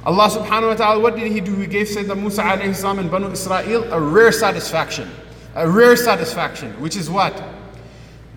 Allah 0.05 0.29
subhanahu 0.29 0.71
wa 0.71 0.75
ta'ala, 0.75 1.01
what 1.01 1.15
did 1.15 1.31
He 1.31 1.41
do? 1.41 1.55
He 1.55 1.69
gave 1.69 1.87
Sayyidina 1.87 2.21
Musa 2.21 2.43
alayhi 2.43 2.75
salam 2.75 2.99
and 2.99 3.09
Banu 3.09 3.31
Israel 3.31 3.85
a 3.93 4.01
rare 4.01 4.33
satisfaction. 4.33 5.09
A 5.55 5.71
rare 5.71 5.95
satisfaction, 5.95 6.73
which 6.81 6.97
is 6.97 7.09
what? 7.09 7.41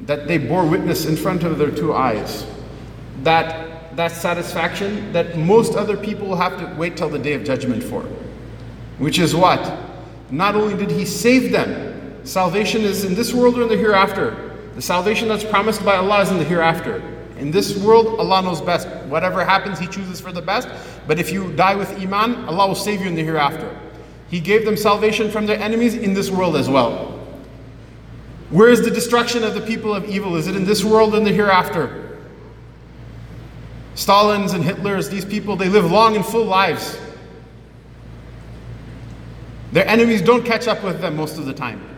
That 0.02 0.28
they 0.28 0.38
bore 0.38 0.67
witness 0.67 1.08
in 1.08 1.17
front 1.17 1.41
of 1.41 1.58
their 1.58 1.71
two 1.71 1.95
eyes. 1.95 2.45
That, 3.23 3.95
that 3.95 4.12
satisfaction 4.12 5.12
that 5.13 5.36
most 5.36 5.73
other 5.73 5.97
people 5.97 6.28
will 6.28 6.36
have 6.38 6.60
to 6.60 6.76
wait 6.78 6.95
till 6.95 7.10
the 7.10 7.17
day 7.17 7.34
of 7.34 7.43
judgment 7.43 7.84
for. 7.84 8.04
Which 9.00 9.17
is 9.17 9.34
what? 9.34 9.80
Not 10.30 10.54
only 10.54 10.78
did 10.78 10.91
He 10.91 11.06
save 11.06 11.52
them, 11.52 12.23
salvation 12.23 12.82
is 12.82 13.04
in 13.04 13.15
this 13.15 13.34
world 13.34 13.58
or 13.58 13.63
in 13.63 13.67
the 13.69 13.78
hereafter. 13.78 14.60
The 14.76 14.82
salvation 14.84 15.28
that's 15.28 15.43
promised 15.43 15.84
by 15.84 15.95
Allah 15.95 16.21
is 16.21 16.30
in 16.30 16.38
the 16.38 16.43
hereafter. 16.43 17.15
In 17.39 17.52
this 17.52 17.78
world, 17.78 18.19
Allah 18.19 18.41
knows 18.41 18.62
best. 18.62 18.88
Whatever 19.08 19.43
happens, 19.45 19.80
He 19.80 19.88
chooses 19.88 20.19
for 20.19 20.32
the 20.32 20.41
best. 20.41 20.67
But 21.08 21.19
if 21.19 21.32
you 21.32 21.54
die 21.54 21.76
with 21.76 21.91
Iman, 22.00 22.45
Allah 22.45 22.67
will 22.67 22.76
save 22.76 23.02
you 23.02 23.08
in 23.08 23.15
the 23.15 23.23
hereafter. 23.23 23.78
He 24.30 24.39
gave 24.39 24.65
them 24.65 24.76
salvation 24.76 25.32
from 25.32 25.45
their 25.45 25.60
enemies 25.60 25.95
in 25.95 26.13
this 26.13 26.30
world 26.30 26.56
as 26.56 26.67
well. 26.67 27.13
Where 28.50 28.69
is 28.69 28.82
the 28.82 28.91
destruction 28.91 29.43
of 29.43 29.54
the 29.54 29.62
people 29.62 29.93
of 29.93 30.06
evil? 30.06 30.36
Is 30.36 30.47
it 30.47 30.56
in 30.56 30.65
this 30.65 30.84
world 30.84 31.13
or 31.13 31.17
in 31.17 31.23
the 31.23 31.32
hereafter? 31.32 32.17
Stalins 33.95 34.54
and 34.54 34.63
Hitlers, 34.63 35.10
these 35.10 35.26
people, 35.26 35.56
they 35.56 35.69
live 35.69 35.91
long 35.91 36.15
and 36.15 36.26
full 36.26 36.45
lives. 36.45 37.00
Their 39.71 39.88
enemies 39.88 40.21
don't 40.21 40.45
catch 40.45 40.67
up 40.67 40.84
with 40.84 41.02
them 41.02 41.15
most 41.15 41.38
of 41.38 41.45
the 41.45 41.54
time. 41.54 41.96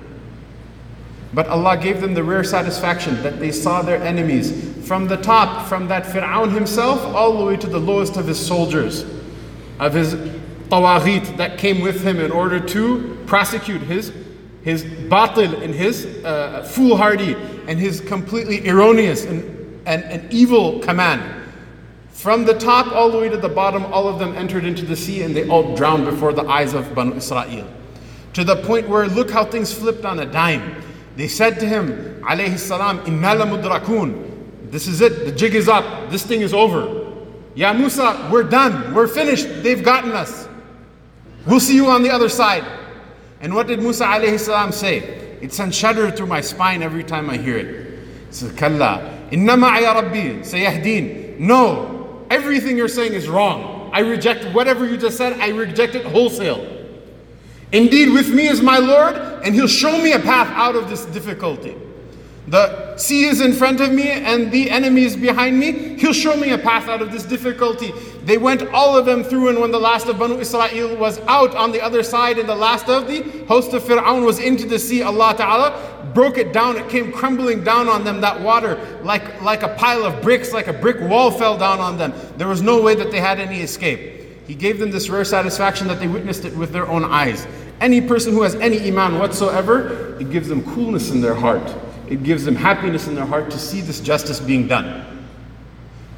But 1.34 1.48
Allah 1.48 1.78
gave 1.78 2.02
them 2.02 2.14
the 2.14 2.24
rare 2.24 2.44
satisfaction 2.44 3.22
that 3.22 3.40
they 3.40 3.52
saw 3.52 3.82
their 3.82 4.02
enemies 4.02 4.88
from 4.88 5.08
the 5.08 5.18
top, 5.18 5.68
from 5.68 5.88
that 5.90 6.04
Fir'aun 6.06 6.54
himself, 6.54 7.04
all 7.16 7.38
the 7.38 7.46
way 7.46 7.58
to 7.58 7.68
the 7.68 7.80
lowest 7.80 8.18
of 8.18 8.26
his 8.26 8.44
soldiers, 8.44 9.06
of 9.80 9.94
his 9.94 10.16
tawaghit 10.70 11.38
that 11.38 11.58
came 11.58 11.82
with 11.82 12.04
him 12.04 12.20
in 12.20 12.32
order 12.32 12.60
to 12.60 13.18
prosecute 13.28 13.82
his, 13.82 14.12
his 14.64 14.84
batil 14.84 15.62
and 15.62 15.74
his 15.74 16.06
uh, 16.26 16.64
foolhardy 16.64 17.36
and 17.68 17.80
his 17.80 18.02
completely 18.02 18.68
erroneous 18.68 19.26
and, 19.26 19.44
and, 19.86 20.04
and 20.06 20.34
evil 20.34 20.80
command. 20.80 21.36
From 22.10 22.44
the 22.44 22.54
top 22.54 22.88
all 22.88 23.10
the 23.10 23.18
way 23.18 23.30
to 23.30 23.38
the 23.38 23.50
bottom, 23.50 23.86
all 23.86 24.08
of 24.08 24.20
them 24.20 24.36
entered 24.36 24.66
into 24.66 24.86
the 24.86 24.96
sea 24.96 25.22
and 25.22 25.36
they 25.36 25.48
all 25.48 25.76
drowned 25.76 26.06
before 26.06 26.34
the 26.34 26.44
eyes 26.44 26.74
of 26.74 26.94
Banu 26.94 27.16
Israel. 27.16 27.68
To 28.34 28.44
the 28.44 28.58
point 28.58 28.90
where 28.90 29.08
look 29.08 29.32
how 29.32 29.46
things 29.46 29.72
flipped 29.72 30.06
on 30.06 30.20
a 30.20 30.26
dime. 30.26 30.84
They 31.20 31.28
said 31.28 31.60
to 31.60 31.68
him, 31.68 32.22
alayhi 32.22 32.58
salam, 32.58 33.00
inna 33.06 33.36
mudrakun. 33.46 34.72
This 34.72 34.88
is 34.88 35.02
it. 35.02 35.26
The 35.26 35.34
jig 35.34 35.54
is 35.54 35.68
up. 35.68 36.10
This 36.10 36.26
thing 36.26 36.40
is 36.40 36.54
over. 36.54 37.14
Ya 37.56 37.74
Musa, 37.74 38.30
we're 38.32 38.44
done. 38.44 38.94
We're 38.94 39.10
finished. 39.10 39.46
They've 39.62 39.84
gotten 39.84 40.14
us. 40.14 40.48
We'll 41.46 41.60
see 41.60 41.76
you 41.76 41.88
on 41.88 42.04
the 42.04 42.10
other 42.10 42.30
side. 42.30 42.64
And 43.42 43.54
what 43.54 43.68
did 43.68 43.82
Musa 43.82 44.06
alayhi 44.06 44.40
salam 44.40 44.72
say? 44.72 45.00
It 45.42 45.52
sends 45.52 45.76
shudder 45.76 46.10
through 46.10 46.28
my 46.28 46.40
spine 46.40 46.82
every 46.82 47.04
time 47.04 47.30
I 47.30 47.36
hear 47.36 47.58
it. 47.58 48.00
Says, 48.30 48.54
Kalla, 48.54 49.28
inna 49.30 49.58
ya 49.58 50.00
rabbi, 50.00 50.40
sayahdeen. 50.40 51.38
No, 51.38 52.26
everything 52.30 52.78
you're 52.78 52.88
saying 52.88 53.12
is 53.12 53.28
wrong. 53.28 53.90
I 53.92 54.00
reject 54.00 54.46
whatever 54.56 54.88
you 54.88 54.96
just 54.96 55.18
said, 55.18 55.34
I 55.42 55.50
reject 55.50 55.96
it 55.96 56.06
wholesale. 56.06 56.79
Indeed, 57.72 58.14
with 58.14 58.30
me 58.30 58.48
is 58.48 58.62
my 58.62 58.78
Lord, 58.78 59.16
and 59.16 59.54
He'll 59.54 59.68
show 59.68 60.02
me 60.02 60.14
a 60.14 60.20
path 60.20 60.48
out 60.50 60.76
of 60.76 60.90
this 60.90 61.06
difficulty. 61.06 61.76
The 62.50 62.98
sea 62.98 63.26
is 63.26 63.42
in 63.42 63.54
front 63.54 63.80
of 63.80 63.92
me 63.92 64.10
and 64.10 64.52
the 64.52 64.72
enemy 64.72 65.04
is 65.04 65.16
behind 65.16 65.60
me. 65.60 65.96
He'll 66.00 66.14
show 66.14 66.36
me 66.36 66.52
a 66.52 66.58
path 66.58 66.90
out 66.90 67.00
of 67.00 67.12
this 67.12 67.24
difficulty. 67.24 67.94
They 68.24 68.40
went 68.40 68.68
all 68.74 68.98
of 68.98 69.06
them 69.06 69.24
through, 69.24 69.50
and 69.50 69.60
when 69.60 69.70
the 69.72 69.80
last 69.80 70.08
of 70.08 70.18
Banu 70.18 70.40
Israel 70.40 70.98
was 70.98 71.20
out 71.28 71.56
on 71.56 71.72
the 71.72 71.80
other 71.80 72.02
side, 72.02 72.40
and 72.40 72.50
the 72.50 72.56
last 72.56 72.90
of 72.90 73.08
the 73.08 73.22
host 73.48 73.74
of 73.74 73.84
Fir'aun 73.84 74.26
was 74.26 74.40
into 74.40 74.68
the 74.68 74.80
sea, 74.80 75.04
Allah 75.04 75.36
Ta'ala 75.38 76.12
broke 76.16 76.40
it 76.40 76.52
down. 76.52 76.76
It 76.76 76.90
came 76.90 77.12
crumbling 77.12 77.64
down 77.64 77.88
on 77.88 78.04
them, 78.04 78.20
that 78.22 78.42
water, 78.42 78.80
like, 79.04 79.42
like 79.44 79.62
a 79.62 79.76
pile 79.76 80.04
of 80.04 80.20
bricks, 80.24 80.52
like 80.52 80.68
a 80.68 80.74
brick 80.74 81.00
wall 81.02 81.30
fell 81.30 81.56
down 81.56 81.80
on 81.80 82.00
them. 82.00 82.14
There 82.38 82.48
was 82.48 82.64
no 82.64 82.82
way 82.82 82.96
that 82.96 83.12
they 83.12 83.20
had 83.22 83.40
any 83.40 83.62
escape. 83.62 84.19
He 84.50 84.56
gave 84.56 84.80
them 84.80 84.90
this 84.90 85.08
rare 85.10 85.24
satisfaction 85.24 85.88
that 85.88 86.00
they 86.00 86.08
witnessed 86.08 86.44
it 86.44 86.58
with 86.58 86.72
their 86.72 86.88
own 86.88 87.06
eyes. 87.06 87.46
Any 87.80 88.02
person 88.02 88.34
who 88.34 88.42
has 88.42 88.56
any 88.56 88.86
iman 88.90 89.18
whatsoever, 89.18 90.18
it 90.20 90.30
gives 90.30 90.50
them 90.50 90.64
coolness 90.74 91.12
in 91.12 91.22
their 91.22 91.36
heart 91.36 91.74
it 92.10 92.24
gives 92.24 92.44
them 92.44 92.56
happiness 92.56 93.08
in 93.08 93.14
their 93.14 93.26
heart 93.26 93.52
to 93.52 93.60
see 93.60 93.82
this 93.82 94.00
justice 94.02 94.40
being 94.40 94.68
done. 94.68 95.28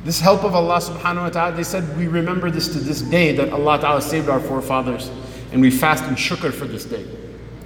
This 0.06 0.20
help 0.20 0.44
of 0.44 0.56
Allah 0.56 0.80
subhanahu 0.80 1.24
wa 1.24 1.30
ta'ala, 1.30 1.56
they 1.56 1.64
said, 1.64 1.98
we 1.98 2.08
remember 2.08 2.50
this 2.50 2.70
to 2.70 2.80
this 2.80 3.02
day 3.02 3.36
that 3.36 3.52
Allah 3.52 3.80
ta'ala 3.80 4.02
saved 4.02 4.30
our 4.30 4.40
forefathers 4.40 5.12
and 5.52 5.62
we 5.62 5.70
fast 5.70 6.06
and 6.06 6.16
shukr 6.16 6.52
for 6.54 6.66
this 6.66 6.86
day. 6.86 7.06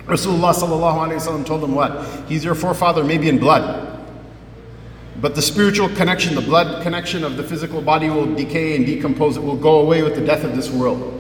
Rasulullah 0.06 1.46
told 1.46 1.62
them 1.62 1.76
what? 1.76 2.04
He's 2.28 2.44
your 2.44 2.56
forefather 2.56 3.04
maybe 3.04 3.30
in 3.30 3.38
blood. 3.38 3.95
But 5.22 5.36
the 5.36 5.42
spiritual 5.42 5.90
connection, 5.90 6.36
the 6.36 6.42
blood 6.42 6.84
connection 6.84 7.24
of 7.24 7.38
the 7.38 7.44
physical 7.44 7.82
body 7.82 8.10
will 8.10 8.34
decay 8.36 8.76
and 8.76 8.86
decompose. 8.86 9.38
It 9.38 9.44
will 9.44 9.56
go 9.56 9.80
away 9.80 10.04
with 10.04 10.16
the 10.16 10.26
death 10.26 10.44
of 10.44 10.56
this 10.56 10.70
world. 10.70 11.12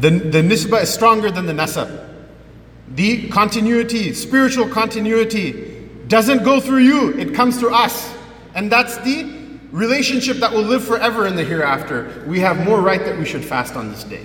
The, 0.00 0.10
the 0.10 0.42
nisbah 0.42 0.82
is 0.82 0.92
stronger 0.92 1.30
than 1.30 1.46
the 1.46 1.52
nasab. 1.52 2.04
The 2.94 3.28
continuity, 3.28 4.12
spiritual 4.14 4.68
continuity, 4.68 5.88
doesn't 6.06 6.44
go 6.44 6.60
through 6.60 6.78
you, 6.78 7.18
it 7.18 7.34
comes 7.34 7.58
through 7.58 7.74
us. 7.74 8.14
And 8.54 8.70
that's 8.70 8.96
the 8.98 9.34
relationship 9.72 10.36
that 10.38 10.52
will 10.52 10.62
live 10.62 10.84
forever 10.84 11.26
in 11.26 11.34
the 11.34 11.44
hereafter. 11.44 12.24
We 12.26 12.40
have 12.40 12.64
more 12.64 12.80
right 12.80 13.00
that 13.00 13.18
we 13.18 13.24
should 13.24 13.44
fast 13.44 13.74
on 13.74 13.90
this 13.90 14.04
day. 14.04 14.24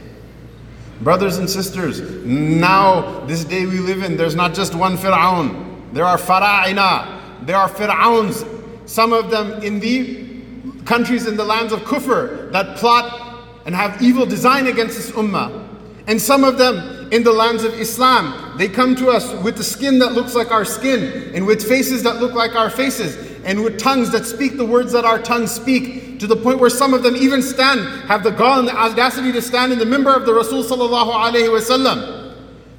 Brothers 1.02 1.38
and 1.38 1.50
sisters, 1.50 2.02
now, 2.24 3.22
this 3.26 3.44
day 3.44 3.66
we 3.66 3.80
live 3.80 4.04
in, 4.04 4.16
there's 4.16 4.36
not 4.36 4.54
just 4.54 4.76
one 4.76 4.98
Fir'aun. 4.98 5.92
There 5.94 6.06
are 6.06 6.18
Fara'ina, 6.18 7.11
there 7.44 7.58
are 7.58 7.70
Fir'auns, 7.70 8.90
some 8.90 9.14
of 9.14 9.30
them 9.30 9.62
in 9.64 9.80
the 9.80 10.84
countries 10.86 11.28
in 11.28 11.38
the 11.38 11.46
lands 11.46 11.72
of 11.74 11.82
Kufr 11.82 12.52
that 12.52 12.78
plot 12.78 13.46
and 13.66 13.76
have 13.76 14.02
evil 14.02 14.26
design 14.26 14.68
against 14.68 14.98
this 14.98 15.12
ummah. 15.12 15.68
And 16.08 16.20
some 16.20 16.44
of 16.44 16.58
them 16.58 17.02
in 17.12 17.24
the 17.24 17.32
lands 17.32 17.64
of 17.64 17.74
Islam. 17.74 18.58
They 18.58 18.70
come 18.70 18.96
to 18.96 19.10
us 19.10 19.32
with 19.44 19.58
the 19.58 19.64
skin 19.64 20.00
that 20.00 20.14
looks 20.14 20.34
like 20.34 20.52
our 20.52 20.66
skin, 20.66 21.36
and 21.36 21.46
with 21.46 21.68
faces 21.68 22.04
that 22.04 22.18
look 22.18 22.34
like 22.34 22.56
our 22.56 22.70
faces, 22.70 23.42
and 23.44 23.64
with 23.64 23.78
tongues 23.78 24.12
that 24.12 24.26
speak 24.26 24.58
the 24.58 24.66
words 24.66 24.94
that 24.94 25.06
our 25.06 25.20
tongues 25.20 25.52
speak, 25.52 26.20
to 26.20 26.28
the 26.28 26.36
point 26.36 26.60
where 26.60 26.70
some 26.70 26.94
of 26.94 27.04
them 27.04 27.16
even 27.16 27.42
stand, 27.42 27.82
have 28.08 28.24
the 28.24 28.32
gall 28.32 28.60
and 28.60 28.68
the 28.68 28.76
audacity 28.76 29.32
to 29.32 29.42
stand 29.42 29.74
in 29.74 29.80
the 29.80 29.86
minbar 29.86 30.16
of 30.16 30.26
the 30.26 30.34
Rasul 30.34 30.64
sallallahu 30.64 32.36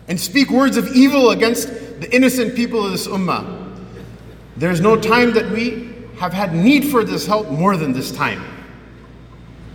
and 0.09 0.21
speak 0.21 0.51
words 0.51 0.77
of 0.77 0.89
evil 0.89 1.31
against 1.31 1.69
the 2.01 2.09
innocent 2.15 2.55
people 2.55 2.85
of 2.85 2.93
this 2.93 3.07
ummah. 3.07 3.62
There's 4.57 4.81
no 4.81 4.97
time 4.97 5.33
that 5.35 5.51
we 5.51 5.95
have 6.19 6.33
had 6.33 6.55
need 6.55 6.87
for 6.87 7.05
this 7.05 7.27
help 7.27 7.51
more 7.51 7.77
than 7.77 7.93
this 7.93 8.11
time. 8.13 8.43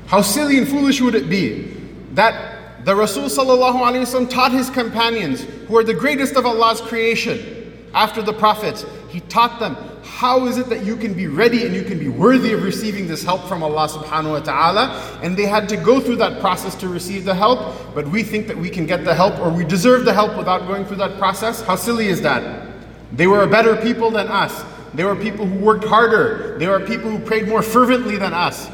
How 0.08 0.22
silly 0.22 0.58
and 0.58 0.68
foolish 0.68 1.02
would 1.02 1.16
it 1.16 1.30
be 1.30 1.74
that 2.14 2.86
the 2.86 2.96
Rasul 2.96 3.24
ﷺ 3.24 4.30
taught 4.30 4.52
his 4.52 4.70
companions, 4.70 5.44
who 5.68 5.78
are 5.78 5.84
the 5.84 5.94
greatest 5.94 6.36
of 6.36 6.46
Allah's 6.46 6.80
creation, 6.80 7.90
after 7.94 8.22
the 8.22 8.34
prophets, 8.34 8.86
he 9.10 9.20
taught 9.22 9.60
them 9.60 9.76
how 10.04 10.46
is 10.46 10.58
it 10.58 10.70
that 10.70 10.86
you 10.86 10.96
can 10.96 11.14
be 11.14 11.28
ready 11.28 11.66
and 11.66 11.76
you 11.76 11.84
can 11.84 12.00
be 12.00 12.08
worthy 12.08 12.54
of 12.54 12.64
receiving 12.64 13.08
this 13.08 13.24
help 13.24 13.44
from 13.48 13.62
Allah 13.62 13.88
subhanahu 13.88 14.32
wa 14.32 14.40
ta'ala. 14.40 15.20
And 15.22 15.36
they 15.36 15.46
had 15.46 15.68
to 15.70 15.78
go 15.78 16.00
through 16.00 16.16
that 16.18 16.40
process 16.40 16.76
to 16.76 16.88
receive 16.88 17.26
the 17.26 17.36
help, 17.36 17.76
but 17.94 18.08
we 18.08 18.24
think 18.24 18.48
that 18.48 18.58
we 18.58 18.70
can 18.70 18.86
get 18.86 19.04
the 19.04 19.14
help 19.14 19.38
or 19.40 19.50
we 19.50 19.66
deserve 19.66 20.06
the 20.06 20.14
help 20.14 20.38
without 20.38 20.66
going 20.68 20.86
through 20.86 20.98
that 20.98 21.18
process. 21.18 21.62
How 21.62 21.76
silly 21.76 22.08
is 22.08 22.22
that? 22.22 22.68
They 23.12 23.28
were 23.28 23.44
a 23.44 23.48
better 23.48 23.76
people 23.76 24.10
than 24.10 24.28
us. 24.28 24.64
They 24.94 25.04
were 25.04 25.16
people 25.16 25.46
who 25.46 25.60
worked 25.60 25.86
harder. 25.86 26.58
There 26.58 26.72
were 26.72 26.80
people 26.80 27.10
who 27.10 27.20
prayed 27.20 27.48
more 27.48 27.62
fervently 27.62 28.18
than 28.18 28.34
us. 28.34 28.70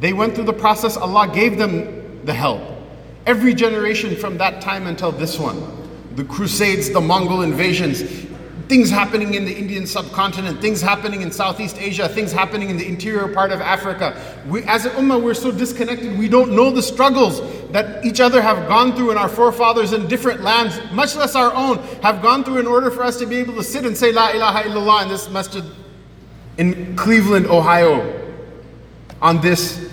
They 0.00 0.12
went 0.12 0.34
through 0.34 0.44
the 0.44 0.52
process, 0.52 0.96
Allah 0.96 1.28
gave 1.32 1.58
them 1.58 2.24
the 2.24 2.32
help. 2.32 2.62
Every 3.26 3.52
generation 3.54 4.16
from 4.16 4.38
that 4.38 4.62
time 4.62 4.86
until 4.86 5.12
this 5.12 5.38
one, 5.38 5.62
the 6.16 6.24
Crusades, 6.24 6.90
the 6.90 7.00
Mongol 7.00 7.42
invasions, 7.42 8.02
things 8.70 8.88
happening 8.88 9.34
in 9.34 9.44
the 9.44 9.52
Indian 9.52 9.84
subcontinent, 9.84 10.60
things 10.60 10.80
happening 10.80 11.22
in 11.22 11.32
Southeast 11.32 11.76
Asia, 11.76 12.08
things 12.08 12.30
happening 12.30 12.70
in 12.70 12.76
the 12.76 12.86
interior 12.86 13.26
part 13.26 13.50
of 13.50 13.60
Africa. 13.60 14.16
We, 14.46 14.62
as 14.62 14.86
an 14.86 14.92
ummah, 14.92 15.20
we're 15.20 15.34
so 15.34 15.50
disconnected, 15.50 16.16
we 16.16 16.28
don't 16.28 16.52
know 16.52 16.70
the 16.70 16.80
struggles 16.80 17.40
that 17.72 18.04
each 18.04 18.20
other 18.20 18.40
have 18.40 18.68
gone 18.68 18.94
through 18.94 19.10
and 19.10 19.18
our 19.18 19.28
forefathers 19.28 19.92
in 19.92 20.06
different 20.06 20.42
lands, 20.42 20.78
much 20.92 21.16
less 21.16 21.34
our 21.34 21.52
own, 21.52 21.78
have 22.04 22.22
gone 22.22 22.44
through 22.44 22.58
in 22.58 22.68
order 22.68 22.92
for 22.92 23.02
us 23.02 23.16
to 23.18 23.26
be 23.26 23.38
able 23.38 23.54
to 23.54 23.64
sit 23.64 23.84
and 23.84 23.96
say 23.96 24.12
La 24.12 24.30
ilaha 24.30 24.62
illallah 24.62 25.02
in 25.02 25.08
this 25.08 25.28
masjid 25.30 25.64
in 26.56 26.94
Cleveland, 26.94 27.46
Ohio, 27.46 28.22
on 29.20 29.40
this 29.40 29.90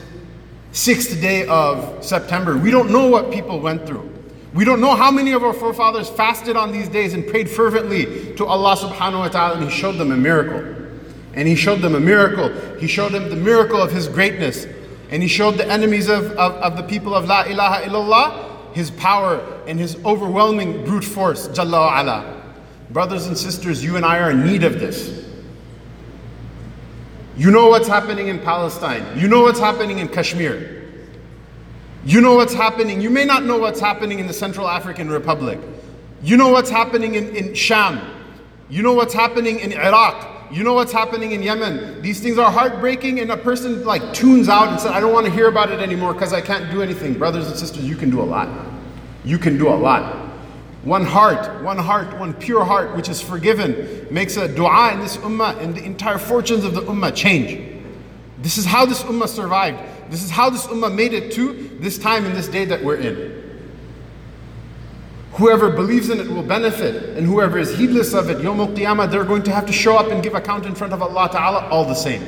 sixth 0.71 1.19
day 1.19 1.47
of 1.47 2.05
September. 2.05 2.55
We 2.55 2.69
don't 2.69 2.91
know 2.91 3.07
what 3.07 3.31
people 3.31 3.59
went 3.59 3.87
through. 3.87 4.16
We 4.57 4.65
don't 4.65 4.81
know 4.81 4.95
how 4.95 5.11
many 5.11 5.33
of 5.33 5.43
our 5.43 5.53
forefathers 5.53 6.09
fasted 6.09 6.57
on 6.57 6.71
these 6.71 6.89
days 6.89 7.13
and 7.13 7.27
prayed 7.27 7.47
fervently 7.47 8.33
to 8.37 8.45
Allah 8.47 8.75
subhanahu 8.75 9.19
wa 9.19 9.27
ta'ala, 9.27 9.57
and 9.57 9.63
He 9.65 9.69
showed 9.69 9.99
them 9.99 10.11
a 10.11 10.17
miracle. 10.17 10.57
And 11.35 11.47
He 11.47 11.53
showed 11.53 11.81
them 11.81 11.93
a 11.93 11.99
miracle. 11.99 12.49
He 12.79 12.87
showed 12.87 13.11
them 13.11 13.29
the 13.29 13.35
miracle 13.35 13.79
of 13.79 13.91
His 13.91 14.07
greatness. 14.07 14.65
And 15.11 15.21
He 15.21 15.29
showed 15.29 15.59
the 15.59 15.67
enemies 15.67 16.09
of, 16.09 16.31
of, 16.31 16.53
of 16.53 16.75
the 16.75 16.81
people 16.81 17.13
of 17.13 17.25
La 17.25 17.43
ilaha 17.43 17.83
illallah 17.87 18.73
His 18.73 18.89
power 18.89 19.39
and 19.67 19.79
His 19.79 19.95
overwhelming 20.03 20.83
brute 20.85 21.05
force, 21.05 21.47
Jalla 21.49 21.73
wa 21.73 22.01
ala. 22.01 22.43
Brothers 22.89 23.27
and 23.27 23.37
sisters, 23.37 23.83
you 23.83 23.95
and 23.95 24.03
I 24.03 24.17
are 24.17 24.31
in 24.31 24.43
need 24.43 24.63
of 24.63 24.79
this. 24.79 25.23
You 27.37 27.51
know 27.51 27.67
what's 27.67 27.87
happening 27.87 28.29
in 28.29 28.39
Palestine. 28.39 29.19
You 29.19 29.27
know 29.27 29.43
what's 29.43 29.59
happening 29.59 29.99
in 29.99 30.07
Kashmir. 30.07 30.76
You 32.07 32.21
know 32.21 32.35
what's 32.35 32.53
happening. 32.53 33.01
You 33.01 33.09
may 33.09 33.25
not 33.25 33.43
know 33.43 33.57
what's 33.57 33.81
happening 33.81 34.19
in 34.19 34.27
the 34.27 34.33
Central 34.33 34.65
African 34.65 35.09
Republic. 35.09 35.59
You 36.23 36.37
know 36.37 36.47
what's 36.47 36.69
happening 36.69 37.15
in, 37.15 37.35
in 37.35 37.53
Sham. 37.53 37.99
You 38.69 38.81
know 38.81 38.93
what's 38.93 39.13
happening 39.13 39.59
in 39.59 39.73
Iraq. 39.73 40.49
You 40.49 40.63
know 40.63 40.73
what's 40.73 40.93
happening 40.93 41.33
in 41.33 41.43
Yemen. 41.43 42.01
These 42.01 42.21
things 42.21 42.37
are 42.37 42.49
heartbreaking, 42.49 43.19
and 43.19 43.29
a 43.29 43.35
person 43.35 43.83
like 43.83 44.13
tunes 44.13 44.47
out 44.47 44.69
and 44.69 44.79
says, 44.79 44.91
I 44.91 45.01
don't 45.01 45.11
want 45.11 45.25
to 45.25 45.31
hear 45.33 45.49
about 45.49 45.69
it 45.69 45.81
anymore 45.81 46.13
because 46.13 46.31
I 46.31 46.39
can't 46.39 46.71
do 46.71 46.81
anything. 46.81 47.13
Brothers 47.15 47.49
and 47.49 47.57
sisters, 47.57 47.83
you 47.83 47.97
can 47.97 48.09
do 48.09 48.21
a 48.21 48.23
lot. 48.23 48.47
You 49.25 49.37
can 49.37 49.57
do 49.57 49.67
a 49.67 49.75
lot. 49.75 50.15
One 50.85 51.03
heart, 51.03 51.61
one 51.61 51.77
heart, 51.77 52.17
one 52.17 52.33
pure 52.33 52.63
heart 52.63 52.95
which 52.95 53.09
is 53.09 53.21
forgiven 53.21 54.07
makes 54.09 54.37
a 54.37 54.47
dua 54.47 54.93
in 54.93 55.01
this 55.01 55.17
ummah 55.17 55.61
and 55.61 55.75
the 55.75 55.83
entire 55.83 56.19
fortunes 56.19 56.63
of 56.63 56.73
the 56.73 56.83
ummah 56.83 57.13
change. 57.13 57.83
This 58.41 58.57
is 58.57 58.63
how 58.63 58.85
this 58.85 59.03
ummah 59.03 59.27
survived. 59.27 59.77
This 60.09 60.23
is 60.23 60.29
how 60.31 60.49
this 60.49 60.67
ummah 60.67 60.93
made 60.93 61.13
it 61.13 61.31
to 61.33 61.53
this 61.79 61.97
time 61.97 62.25
and 62.25 62.35
this 62.35 62.47
day 62.47 62.65
that 62.65 62.83
we're 62.83 62.95
in. 62.95 63.37
Whoever 65.33 65.69
believes 65.69 66.09
in 66.09 66.19
it 66.19 66.27
will 66.27 66.41
benefit, 66.41 67.15
and 67.17 67.27
whoever 67.27 67.59
is 67.59 67.77
heedless 67.77 68.13
of 68.13 68.29
it, 68.29 68.41
Yom 68.41 68.57
Qiyamah, 68.57 69.11
they're 69.11 69.23
going 69.23 69.43
to 69.43 69.51
have 69.51 69.67
to 69.67 69.73
show 69.73 69.97
up 69.97 70.09
and 70.11 70.23
give 70.23 70.33
account 70.33 70.65
in 70.65 70.73
front 70.73 70.93
of 70.93 71.01
Allah 71.01 71.29
Ta'ala 71.31 71.67
all 71.69 71.85
the 71.85 71.93
same. 71.93 72.25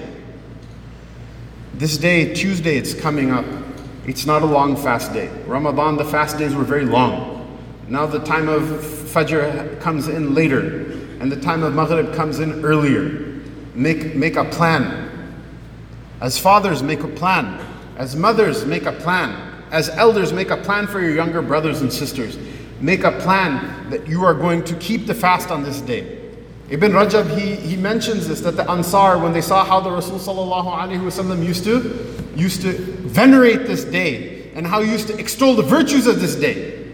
This 1.73 1.97
day, 1.97 2.33
Tuesday, 2.33 2.77
it's 2.77 2.93
coming 2.93 3.31
up. 3.31 3.45
It's 4.05 4.25
not 4.25 4.41
a 4.41 4.45
long 4.45 4.75
fast 4.75 5.13
day. 5.13 5.29
Ramadan, 5.47 5.97
the 5.97 6.05
fast 6.05 6.37
days 6.37 6.53
were 6.53 6.63
very 6.63 6.85
long. 6.85 7.59
Now 7.87 8.05
the 8.05 8.19
time 8.19 8.47
of 8.47 8.61
Fajr 8.61 9.79
comes 9.81 10.07
in 10.07 10.35
later, 10.35 10.91
and 11.19 11.31
the 11.31 11.39
time 11.39 11.63
of 11.63 11.73
Maghrib 11.73 12.13
comes 12.13 12.39
in 12.39 12.63
earlier. 12.63 13.41
Make, 13.73 14.13
make 14.15 14.35
a 14.35 14.45
plan. 14.45 15.09
As 16.21 16.37
fathers, 16.37 16.83
make 16.83 17.01
a 17.01 17.07
plan. 17.07 17.59
As 17.99 18.15
mothers, 18.15 18.65
make 18.65 18.85
a 18.85 18.93
plan. 18.93 19.61
As 19.71 19.89
elders, 19.89 20.31
make 20.31 20.51
a 20.51 20.57
plan 20.57 20.87
for 20.87 21.01
your 21.01 21.13
younger 21.13 21.41
brothers 21.41 21.81
and 21.81 21.91
sisters. 21.91 22.39
Make 22.79 23.03
a 23.03 23.11
plan 23.11 23.89
that 23.89 24.07
you 24.07 24.23
are 24.23 24.33
going 24.33 24.63
to 24.63 24.75
keep 24.77 25.05
the 25.05 25.13
fast 25.13 25.51
on 25.51 25.63
this 25.63 25.81
day. 25.81 26.17
Ibn 26.69 26.93
Rajab, 26.93 27.37
he, 27.37 27.55
he 27.55 27.75
mentions 27.75 28.25
this, 28.25 28.39
that 28.41 28.55
the 28.55 28.69
Ansar, 28.71 29.19
when 29.19 29.33
they 29.33 29.41
saw 29.41 29.65
how 29.65 29.81
the 29.81 29.91
Rasul 29.91 30.17
wasallam 30.17 31.45
used 31.45 31.65
to, 31.65 32.31
used 32.37 32.61
to 32.61 32.71
venerate 32.71 33.67
this 33.67 33.83
day, 33.83 34.51
and 34.53 34.65
how 34.65 34.81
he 34.81 34.89
used 34.89 35.07
to 35.07 35.17
extol 35.19 35.55
the 35.55 35.63
virtues 35.63 36.07
of 36.07 36.21
this 36.21 36.35
day, 36.35 36.87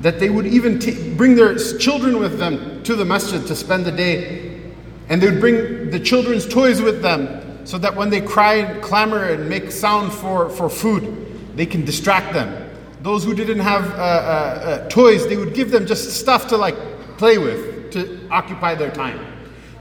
that 0.00 0.20
they 0.20 0.28
would 0.28 0.46
even 0.46 0.80
t- 0.80 1.14
bring 1.14 1.34
their 1.34 1.56
children 1.56 2.18
with 2.18 2.38
them 2.38 2.82
to 2.82 2.94
the 2.94 3.06
masjid 3.06 3.46
to 3.46 3.56
spend 3.56 3.86
the 3.86 3.92
day, 3.92 4.60
and 5.08 5.22
they 5.22 5.30
would 5.30 5.40
bring 5.40 5.88
the 5.88 6.00
children's 6.00 6.46
toys 6.46 6.82
with 6.82 7.00
them, 7.00 7.51
so 7.64 7.78
that 7.78 7.94
when 7.94 8.10
they 8.10 8.20
cry 8.20 8.54
and 8.54 8.82
clamor 8.82 9.24
and 9.24 9.48
make 9.48 9.70
sound 9.70 10.12
for, 10.12 10.48
for 10.50 10.68
food, 10.68 11.56
they 11.56 11.66
can 11.66 11.84
distract 11.84 12.32
them. 12.32 12.70
Those 13.02 13.24
who 13.24 13.34
didn't 13.34 13.60
have 13.60 13.90
uh, 13.90 13.94
uh, 13.94 13.98
uh, 13.98 14.88
toys, 14.88 15.26
they 15.26 15.36
would 15.36 15.54
give 15.54 15.70
them 15.70 15.86
just 15.86 16.12
stuff 16.18 16.48
to 16.48 16.56
like 16.56 16.76
play 17.18 17.38
with 17.38 17.92
to 17.92 18.28
occupy 18.30 18.74
their 18.74 18.90
time. 18.90 19.24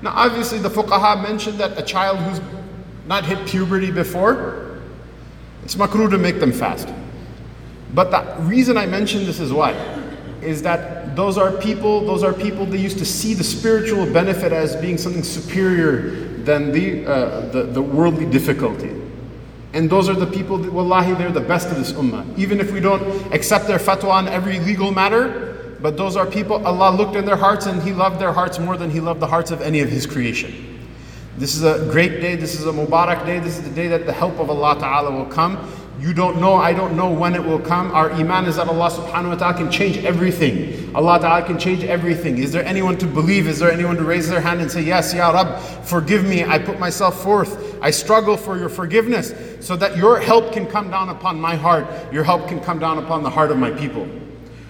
Now, 0.02 0.12
obviously, 0.16 0.58
the 0.58 0.70
fuqaha 0.70 1.22
mentioned 1.22 1.60
that 1.60 1.78
a 1.78 1.84
child 1.84 2.18
who's 2.20 2.42
not 3.08 3.26
hit 3.26 3.48
puberty 3.48 3.92
before, 3.92 4.80
it's 5.64 5.76
makruh 5.76 6.10
to 6.10 6.18
make 6.18 6.40
them 6.40 6.52
fast. 6.52 6.90
But 7.94 8.10
the 8.10 8.42
reason 8.44 8.78
I 8.78 8.86
mention 8.86 9.26
this 9.26 9.40
is 9.40 9.54
why? 9.54 9.74
Is 10.42 10.62
that 10.64 11.16
those 11.16 11.38
are 11.38 11.52
people, 11.52 12.06
those 12.06 12.24
are 12.24 12.34
people 12.34 12.66
they 12.66 12.78
used 12.78 12.98
to 12.98 13.06
see 13.06 13.34
the 13.34 13.44
spiritual 13.44 14.12
benefit 14.12 14.52
as 14.52 14.76
being 14.78 14.98
something 14.98 15.24
superior 15.24 16.31
than 16.46 16.72
the, 16.72 17.06
uh, 17.06 17.50
the, 17.52 17.64
the 17.64 17.82
worldly 17.82 18.26
difficulty. 18.26 18.92
And 19.74 19.90
those 19.90 20.10
are 20.10 20.14
the 20.14 20.28
people, 20.28 20.58
that, 20.58 20.72
wallahi, 20.72 21.14
they're 21.14 21.32
the 21.32 21.40
best 21.40 21.70
of 21.70 21.78
this 21.78 21.94
ummah. 21.94 22.38
Even 22.38 22.60
if 22.60 22.72
we 22.72 22.80
don't 22.80 23.04
accept 23.34 23.68
their 23.68 23.80
fatwa 23.80 24.10
on 24.10 24.28
every 24.28 24.60
legal 24.60 24.92
matter, 24.92 25.78
but 25.82 25.98
those 25.98 26.16
are 26.16 26.26
people, 26.26 26.66
Allah 26.66 26.96
looked 26.96 27.16
in 27.16 27.26
their 27.26 27.38
hearts 27.38 27.66
and 27.66 27.82
He 27.82 27.94
loved 27.94 28.20
their 28.20 28.34
hearts 28.34 28.60
more 28.60 28.78
than 28.78 28.90
He 28.90 29.00
loved 29.00 29.20
the 29.20 29.28
hearts 29.28 29.50
of 29.50 29.62
any 29.62 29.80
of 29.80 29.90
His 29.90 30.06
creation. 30.06 30.80
This 31.38 31.56
is 31.56 31.64
a 31.64 31.90
great 31.92 32.20
day, 32.20 32.36
this 32.36 32.60
is 32.60 32.68
a 32.68 32.72
Mubarak 32.72 33.26
day, 33.26 33.40
this 33.40 33.58
is 33.58 33.64
the 33.64 33.74
day 33.74 33.88
that 33.88 34.06
the 34.06 34.14
help 34.14 34.38
of 34.40 34.50
Allah 34.50 34.78
Ta'ala 34.78 35.12
will 35.12 35.26
come. 35.26 35.58
You 36.01 36.13
don't 36.13 36.41
know, 36.41 36.55
I 36.57 36.75
don't 36.75 36.95
know 36.95 37.11
when 37.11 37.35
it 37.35 37.43
will 37.43 37.59
come. 37.59 37.91
Our 37.93 38.13
iman 38.13 38.45
is 38.45 38.57
that 38.57 38.69
Allah 38.69 38.91
subhanahu 38.91 39.31
wa 39.31 39.35
ta'ala 39.37 39.55
can 39.55 39.71
change 39.71 39.97
everything. 40.05 40.95
Allah 40.95 41.19
ta'ala 41.19 41.47
can 41.47 41.59
change 41.59 41.85
everything. 41.85 42.37
Is 42.39 42.53
there 42.53 42.65
anyone 42.67 42.99
to 42.99 43.07
believe? 43.07 43.49
Is 43.49 43.59
there 43.61 43.71
anyone 43.71 43.97
to 43.97 44.05
raise 44.05 44.29
their 44.29 44.41
hand 44.41 44.61
and 44.61 44.71
say, 44.71 44.83
Yes, 44.83 45.15
Ya 45.15 45.31
Rab, 45.31 45.59
forgive 45.85 46.25
me. 46.25 46.45
I 46.45 46.59
put 46.59 46.79
myself 46.79 47.23
forth. 47.23 47.79
I 47.81 47.91
struggle 47.91 48.37
for 48.37 48.59
your 48.59 48.69
forgiveness 48.69 49.33
so 49.65 49.75
that 49.77 49.97
your 49.97 50.21
help 50.21 50.53
can 50.53 50.67
come 50.67 50.91
down 50.91 51.09
upon 51.09 51.41
my 51.41 51.57
heart. 51.57 51.87
Your 52.13 52.25
help 52.25 52.47
can 52.47 52.61
come 52.61 52.79
down 52.79 52.99
upon 52.99 53.23
the 53.23 53.31
heart 53.31 53.51
of 53.51 53.57
my 53.57 53.71
people. 53.71 54.07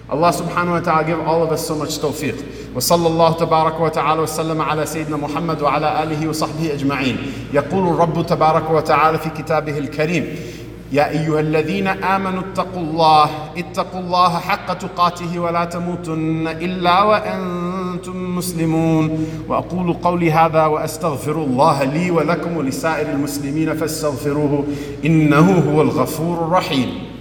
Allah 0.09 0.31
subhanahu 0.31 0.71
wa 0.71 0.79
ta'ala 0.79 1.05
give 1.05 1.19
all 1.19 1.43
of 1.43 1.51
us 1.51 1.67
so 1.67 1.75
much 1.75 1.99
tawfiq. 1.99 2.55
وصلى 2.77 3.07
الله 3.07 3.31
تبارك 3.33 3.79
وتعالى 3.79 4.21
وسلم 4.21 4.61
على 4.61 4.85
سيدنا 4.85 5.17
محمد 5.17 5.61
وعلى 5.61 6.03
آله 6.03 6.27
وصحبه 6.27 6.73
أجمعين 6.73 7.17
يقول 7.53 7.87
الرب 7.93 8.25
تبارك 8.25 8.69
وتعالى 8.69 9.17
في 9.17 9.29
كتابه 9.29 9.77
الكريم 9.77 10.35
يا 10.92 11.10
أيها 11.10 11.40
الذين 11.40 11.88
آمنوا 11.88 12.42
اتقوا 12.42 12.80
الله 12.80 13.30
اتقوا 13.56 14.00
الله 14.00 14.38
حق 14.38 14.72
تقاته 14.72 15.38
ولا 15.38 15.64
تموتن 15.64 16.48
إلا 16.48 17.02
وأنتم 17.02 18.36
مسلمون. 18.36 19.26
وأقول 19.48 19.92
قولي 19.92 20.32
هذا 20.32 20.66
وأستغفر 20.66 21.32
الله 21.32 21.84
لي 21.84 22.10
ولكم 22.10 22.56
ولسائر 22.56 23.10
المسلمين 23.10 23.74
فاستغفروه 23.74 24.64
إنه 25.04 25.72
هو 25.72 25.82
الغفور 25.82 26.46
الرحيم. 26.46 27.11